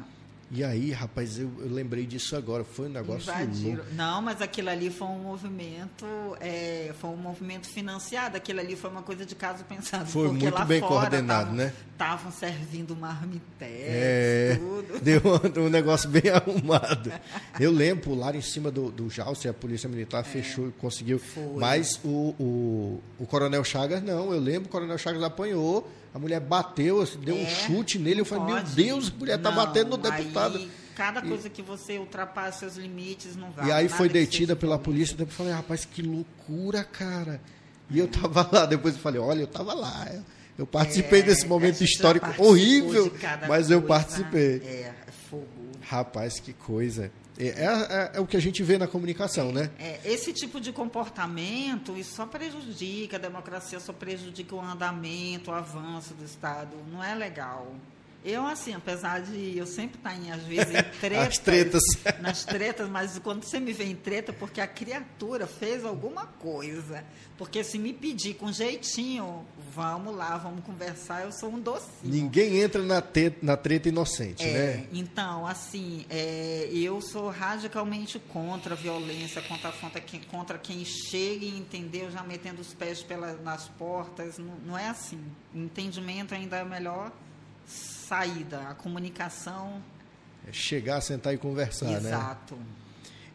[0.50, 2.62] E aí, rapaz, eu, eu lembrei disso agora.
[2.64, 3.76] Foi um negócio invadiram.
[3.76, 3.94] louco.
[3.94, 6.06] Não, mas aquilo ali foi um movimento,
[6.40, 8.36] é, foi um movimento financiado.
[8.36, 10.06] Aquilo ali foi uma coisa de caso pensado.
[10.06, 11.72] Foi porque muito lá bem coordenado, tavam- né?
[11.92, 15.00] Estavam servindo marmitex, É, tudo.
[15.00, 15.20] deu
[15.60, 17.10] um, um negócio bem arrumado.
[17.58, 21.16] Eu lembro, pular em cima do, do Jalce, a polícia militar fechou e conseguiu.
[21.16, 21.20] É.
[21.20, 21.56] Foi.
[21.56, 24.32] Mas o, o, o Coronel Chagas, não.
[24.32, 28.20] Eu lembro, o Coronel Chagas apanhou, a mulher bateu, assim, deu um É, chute nele.
[28.20, 28.70] Eu falei, meu pode.
[28.74, 30.56] Deus, a mulher tá Não, batendo no deputado.
[30.58, 33.66] Aí, cada coisa que você ultrapassa seus limites não vai.
[33.66, 35.16] E aí foi detida pela polícia.
[35.16, 37.40] Depois eu falei, rapaz, que loucura, cara.
[37.90, 38.64] E eu tava lá.
[38.64, 40.08] Depois eu falei, olha, eu tava lá.
[40.56, 43.12] Eu- participei É, desse momento histórico horrível,
[43.48, 43.86] mas eu coisa.
[43.88, 44.62] participei.
[44.64, 45.44] É, é fogo.
[45.82, 47.10] Rapaz, que coisa.
[47.38, 49.70] É, é- é o que a gente vê na comunicação, né?
[49.78, 55.54] É, esse tipo de comportamento isso só prejudica a democracia, só prejudica o andamento, o
[55.54, 56.76] avanço do Estado.
[56.92, 57.74] Não é legal.
[58.24, 61.82] Eu, assim, apesar de eu sempre estar em, às vezes, em tretas, As tretas.
[62.22, 67.04] nas tretas, mas quando você me vê em treta, porque a criatura fez alguma coisa.
[67.36, 69.44] Porque se me pedir com jeitinho,
[69.74, 71.90] vamos lá, vamos conversar, eu sou um docinho.
[72.04, 74.86] Ninguém entra na, te- na treta inocente, É, né?
[74.92, 81.44] Então, assim, é, eu sou radicalmente contra a violência, contra, contra, quem, contra quem chega
[81.44, 84.38] e entendeu já metendo os pés pela, nas portas.
[84.38, 85.20] Não, não é assim.
[85.54, 87.10] Entendimento ainda é a melhor
[87.66, 88.60] saída.
[88.68, 89.82] A comunicação.
[90.46, 91.96] É chegar, sentar e conversar, né?
[91.96, 92.58] exato.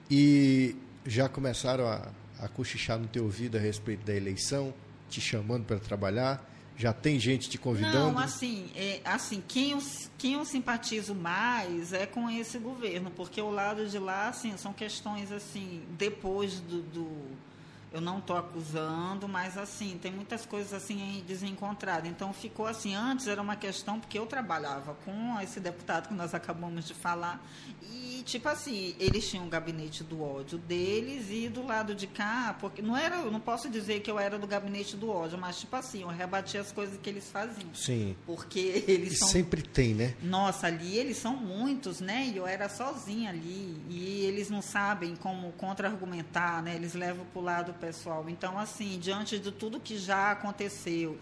[0.10, 0.76] E
[1.06, 2.08] já começaram a,
[2.40, 4.74] a cochichar no teu ouvido a respeito da eleição,
[5.10, 6.48] te chamando para trabalhar?
[6.78, 8.14] Já tem gente te convidando?
[8.14, 9.80] Não, assim, é, assim quem, eu,
[10.18, 14.72] quem eu simpatizo mais é com esse governo, porque o lado de lá, assim, são
[14.72, 16.82] questões assim, depois do.
[16.84, 17.49] do-
[17.92, 22.10] eu não estou acusando, mas assim, tem muitas coisas assim desencontradas.
[22.10, 26.34] Então ficou assim, antes era uma questão, porque eu trabalhava com esse deputado que nós
[26.34, 27.44] acabamos de falar,
[27.92, 32.56] e tipo assim, eles tinham o gabinete do ódio deles e do lado de cá,
[32.60, 35.60] porque não era, eu não posso dizer que eu era do gabinete do ódio, mas
[35.60, 37.74] tipo assim, eu rebatia as coisas que eles faziam.
[37.74, 38.16] Sim.
[38.26, 40.16] Porque E eles são sempre tem, né?
[40.22, 42.32] nossa, ali eles são muitos, né?
[42.34, 43.82] E eu era sozinha ali.
[43.90, 46.76] E eles não sabem como contra-argumentar, né?
[46.76, 48.26] Eles levam para o lado pessoal.
[48.28, 51.18] Então, assim, diante de tudo que já aconteceu.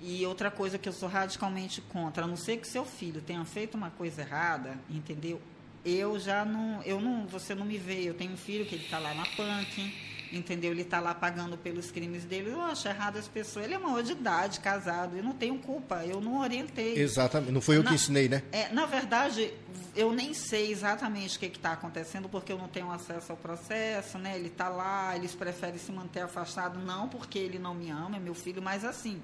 [0.00, 3.44] E outra coisa que eu sou radicalmente contra, a não ser que seu filho tenha
[3.44, 5.40] feito uma coisa errada, entendeu?
[5.84, 8.02] Eu já não, eu não, você não me vê.
[8.02, 9.94] Eu tenho um filho que ele está lá na punk,
[10.32, 10.70] entendeu?
[10.72, 12.50] Ele está lá pagando pelos crimes dele.
[12.50, 13.64] Eu acho errado as pessoas.
[13.66, 15.16] Ele é maior de idade, casado.
[15.16, 16.04] Eu não tenho culpa.
[16.04, 16.98] Eu não orientei.
[16.98, 17.52] Exatamente.
[17.52, 18.42] Não foi eu que Na- ensinei, né?
[18.52, 19.52] É, na verdade,
[19.94, 24.18] eu nem sei exatamente o que está acontecendo, porque eu não tenho acesso ao processo,
[24.18, 24.36] né?
[24.36, 28.20] Ele está lá, eles preferem se manter afastado, não porque ele não me ama, é
[28.20, 29.20] meu filho, mas assim,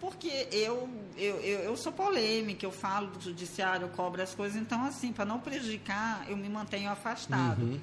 [0.00, 4.56] porque eu, eu, eu, eu sou polêmica, eu falo do judiciário, eu cobro as coisas,
[4.60, 7.62] então assim, para não prejudicar, eu me mantenho afastado.
[7.62, 7.80] Uhum.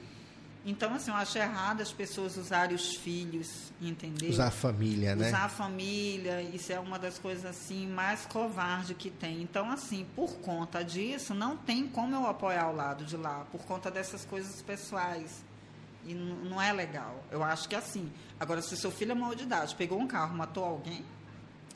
[0.65, 4.31] Então, assim, eu acho errado as pessoas usarem os filhos, entendeu?
[4.31, 5.27] Usar a família, né?
[5.27, 9.43] Usar a família, isso é uma das coisas, assim, mais covarde que tem.
[9.43, 13.61] Então, assim, por conta disso, não tem como eu apoiar o lado de lá, por
[13.61, 15.45] conta dessas coisas pessoais.
[16.03, 17.23] E não é legal.
[17.29, 20.07] Eu acho que, assim, agora, se o seu filho é maior de idade, pegou um
[20.07, 21.05] carro, matou alguém...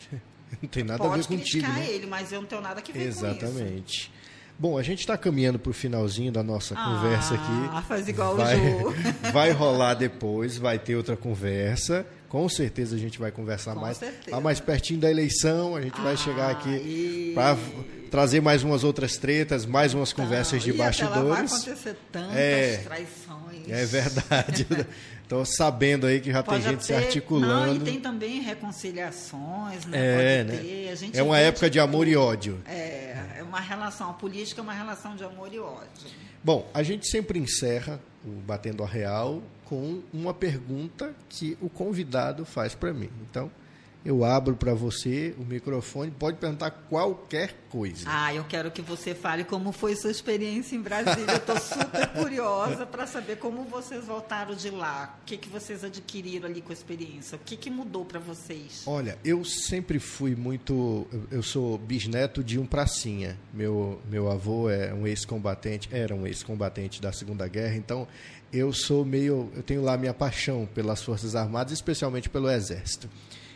[0.63, 1.91] Não tem nada a ver contigo, criticar né?
[1.91, 3.51] ele, mas eu não tenho nada que ver Exatamente.
[3.51, 4.11] com isso.
[4.59, 7.87] Bom, a gente está caminhando para o finalzinho da nossa Ah, conversa aqui.
[7.87, 8.95] faz igual vai, o Ju.
[9.31, 12.05] vai rolar depois, vai ter outra conversa.
[12.29, 13.97] Com certeza a gente vai conversar Com mais.
[13.97, 14.29] certeza.
[14.31, 17.57] Tá mais pertinho da eleição, a gente vai Ah, chegar aqui para
[18.11, 21.67] trazer mais umas outras tretas, mais umas conversas de Então, e até lá vai bastidores.
[21.67, 22.77] acontecer tantas É.
[22.83, 23.67] traições.
[23.67, 24.67] É verdade.
[25.23, 27.67] Estou sabendo aí que já Pode tem gente se ter- articulando.
[27.67, 29.97] Não, e tem também reconciliações, né?
[29.97, 30.97] É, Pode né?
[31.11, 31.17] ter.
[31.19, 32.59] É uma época de amor e ódio.
[32.67, 36.07] É, é uma relação, a política é uma relação de amor e ódio.
[36.43, 42.45] Bom, a gente sempre encerra o Batendo a Real com uma pergunta que o convidado
[42.45, 43.09] faz para mim.
[43.29, 43.51] Então,
[44.05, 48.05] eu abro para você o microfone, pode perguntar qualquer coisa.
[48.07, 51.31] Ah, eu quero que você fale como foi sua experiência em Brasília.
[51.33, 55.17] Eu estou super curiosa para saber como vocês voltaram de lá.
[55.21, 57.35] O que, que vocês adquiriram ali com a experiência?
[57.35, 58.83] O que, que mudou para vocês?
[58.87, 61.05] Olha, eu sempre fui muito.
[61.29, 63.37] eu- sou bisneto de um pracinha.
[63.53, 68.07] Meu, meu avô é um ex-combatente, era um ex-combatente da Segunda Guerra, então
[68.53, 69.51] eu sou meio.
[69.55, 73.09] Eu tenho lá minha paixão pelas Forças Armadas, especialmente pelo Exército.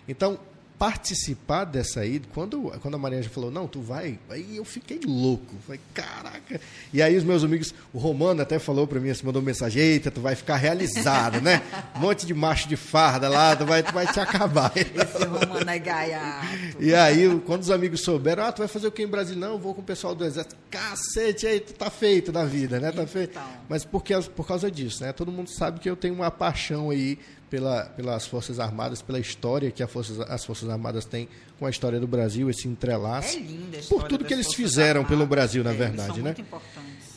[0.07, 0.39] Então,
[0.83, 4.99] participar dessa ida, quando, quando a Maria já falou, não, tu vai, aí eu fiquei
[5.05, 5.55] louco.
[5.65, 6.59] Falei, caraca.
[6.91, 10.11] E aí os meus amigos, o Romano até falou para mim, assim, mandou mensagem, eita,
[10.11, 11.61] tu vai ficar realizado, né?
[11.95, 14.73] Um monte de macho de farda lá, tu vai, tu vai te acabar.
[14.75, 16.47] Esse romano é gaiato.
[16.79, 19.39] E aí, quando os amigos souberam, ah, tu vai fazer o que em Brasília?
[19.39, 20.57] Não, eu vou com o pessoal do Exército.
[20.69, 22.91] Cacete, aí tu tá feito na vida, né?
[22.91, 23.31] Tá feito.
[23.31, 23.47] Então.
[23.69, 25.13] Mas por, que, por causa disso, né?
[25.13, 27.17] Todo mundo sabe que eu tenho uma paixão aí
[27.53, 31.29] pela, pelas Forças Armadas, pela história que a Forças, as Forças Armadas têm
[31.59, 33.37] com a história do Brasil, esse entrelaço.
[33.37, 35.09] É linda a Por tudo que eles Forças fizeram Armadas.
[35.19, 36.35] pelo Brasil, na É, verdade, né?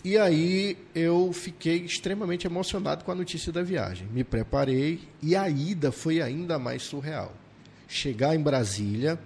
[0.05, 4.07] E aí eu fiquei extremamente emocionado com a notícia da viagem.
[4.09, 7.33] Me preparei e a ida foi ainda mais surreal.
[7.89, 9.19] Chegar em Brasília,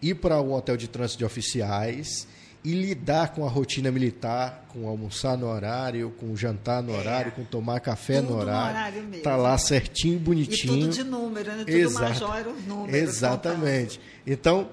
[0.00, 2.28] ir para um hotel de trânsito de oficiais
[2.62, 7.42] e lidar com a rotina militar, com almoçar no horário, com jantar no horário, com
[7.44, 8.20] tomar café É.
[8.20, 8.70] Tudo no no horário.
[8.76, 9.22] horário mesmo.
[9.22, 10.80] Tá lá certinho, E bonitinho.
[10.82, 11.58] tudo de número, né?
[11.64, 12.02] Tudo Exato.
[12.04, 12.94] major era os números.
[12.94, 14.00] Exatamente.
[14.26, 14.68] Então,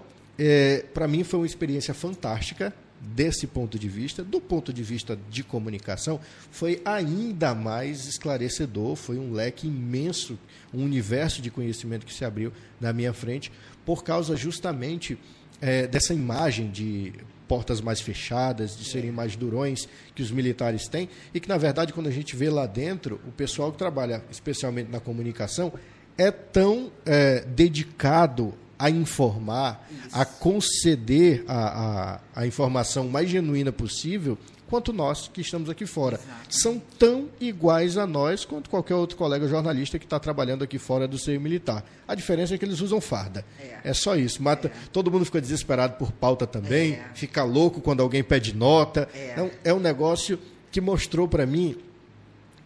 [0.93, 4.23] para mim foi uma experiência fantástica desse ponto de vista.
[4.23, 6.19] Do ponto de vista de comunicação,
[6.51, 8.95] foi ainda mais esclarecedor.
[8.97, 10.37] Foi um leque imenso,
[10.73, 13.49] um universo de conhecimento que se abriu na minha frente,
[13.85, 15.17] por causa justamente
[15.61, 17.13] eh, dessa imagem de
[17.47, 21.93] portas mais fechadas, de serem mais durões que os militares têm, e que, na verdade,
[21.93, 25.71] quando a gente vê lá dentro, o pessoal que trabalha especialmente na comunicação
[26.17, 34.37] é tão eh, dedicado a informar, a conceder a, a, a informação mais genuína possível,
[34.69, 36.19] quanto nós que estamos aqui fora.
[36.49, 41.07] São tão iguais a nós quanto qualquer outro colega jornalista que está trabalhando aqui fora
[41.07, 41.83] do seio militar.
[42.07, 43.45] A diferença é que eles usam farda.
[43.83, 44.41] É, só isso.
[44.43, 47.05] Mata, Todo mundo fica desesperado por pauta também, É.
[47.13, 49.07] fica louco quando alguém pede nota.
[49.13, 49.31] É.
[49.31, 50.37] Então, é um negócio
[50.71, 51.77] que mostrou para mim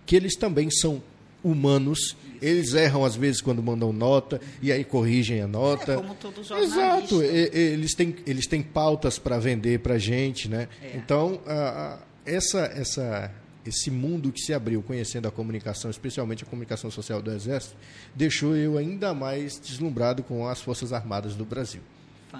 [0.06, 1.02] que eles também são
[1.44, 2.16] humanos.
[2.42, 5.94] Eles erram às vezes quando mandam nota e aí corrigem a nota.
[5.94, 6.80] É como todo jornalista.
[6.80, 7.22] Exato.
[7.24, 10.68] Eles têm, eles têm pautas para vender para gente, né?
[10.82, 10.94] É.
[10.96, 13.32] Então, a- a- essa, essa,
[13.66, 17.76] esse mundo que se abriu conhecendo a comunicação, especialmente a comunicação social do Exército,
[18.16, 21.82] deixou eu ainda mais deslumbrado com as Forças Armadas do Brasil.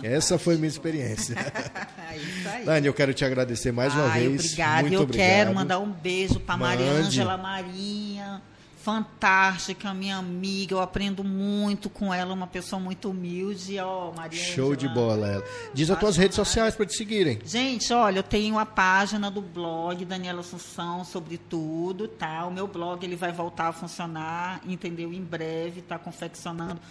[0.04, 1.36] Essa foi a minha experiência.
[2.16, 2.64] Isso aí.
[2.66, 4.46] Dani, eu quero te agradecer mais uma vez.
[4.46, 4.82] Obrigada.
[4.84, 5.28] Muito eu obrigado.
[5.28, 6.86] quero mandar um beijo para Maria.
[6.92, 8.42] Ângela Marinha.
[8.84, 10.74] Fantástica, minha amiga.
[10.74, 13.78] Eu aprendo muito com ela, uma pessoa muito humilde.
[13.80, 15.08] Ó, Maria Show de Ângela.
[15.08, 15.44] bola, ela.
[15.74, 17.40] Diz as tuas redes sociais para te seguirem.
[17.46, 22.46] Gente, olha, eu tenho a página do blog Daniela Assunção sobre tudo, tá?
[22.46, 25.14] O meu blog ele vai voltar a funcionar, entendeu?
[25.14, 26.82] Em breve, tá confeccionando.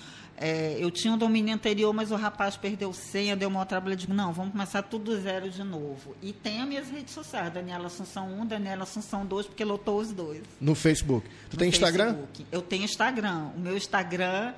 [0.43, 3.93] É, eu tinha um domínio anterior, mas o rapaz perdeu senha, deu uma trabalho.
[3.93, 6.17] Eu digo, não, vamos começar tudo do zero de novo.
[6.23, 10.11] E tem as minhas redes sociais, Daniela Assunção 1, Daniela Assunção 2, porque lotou os
[10.13, 10.41] dois.
[10.59, 11.29] No Facebook.
[11.51, 12.15] Tu no tem Instagram?
[12.15, 12.47] Facebook.
[12.51, 13.51] Eu tenho Instagram.
[13.55, 14.55] O meu Instagram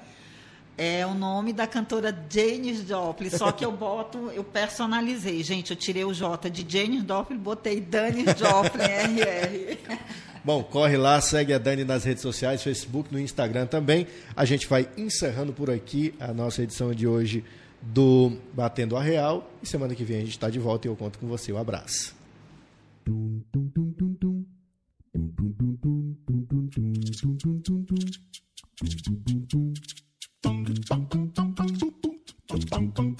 [0.78, 5.42] é o nome da cantora Janis Joplin, só que eu boto, eu personalizei.
[5.42, 9.78] Gente, eu tirei o J de Janis Joplin, botei Danis Joplin RR.
[10.44, 14.08] Bom, corre lá, segue a Dani nas redes sociais, Facebook, no Instagram também.
[14.34, 17.44] A gente vai encerrando por aqui a nossa edição de hoje
[17.80, 19.48] do Batendo a Real.
[19.62, 21.52] E semana que vem a gente está de volta e eu conto com você.
[21.52, 22.14] Um abraço.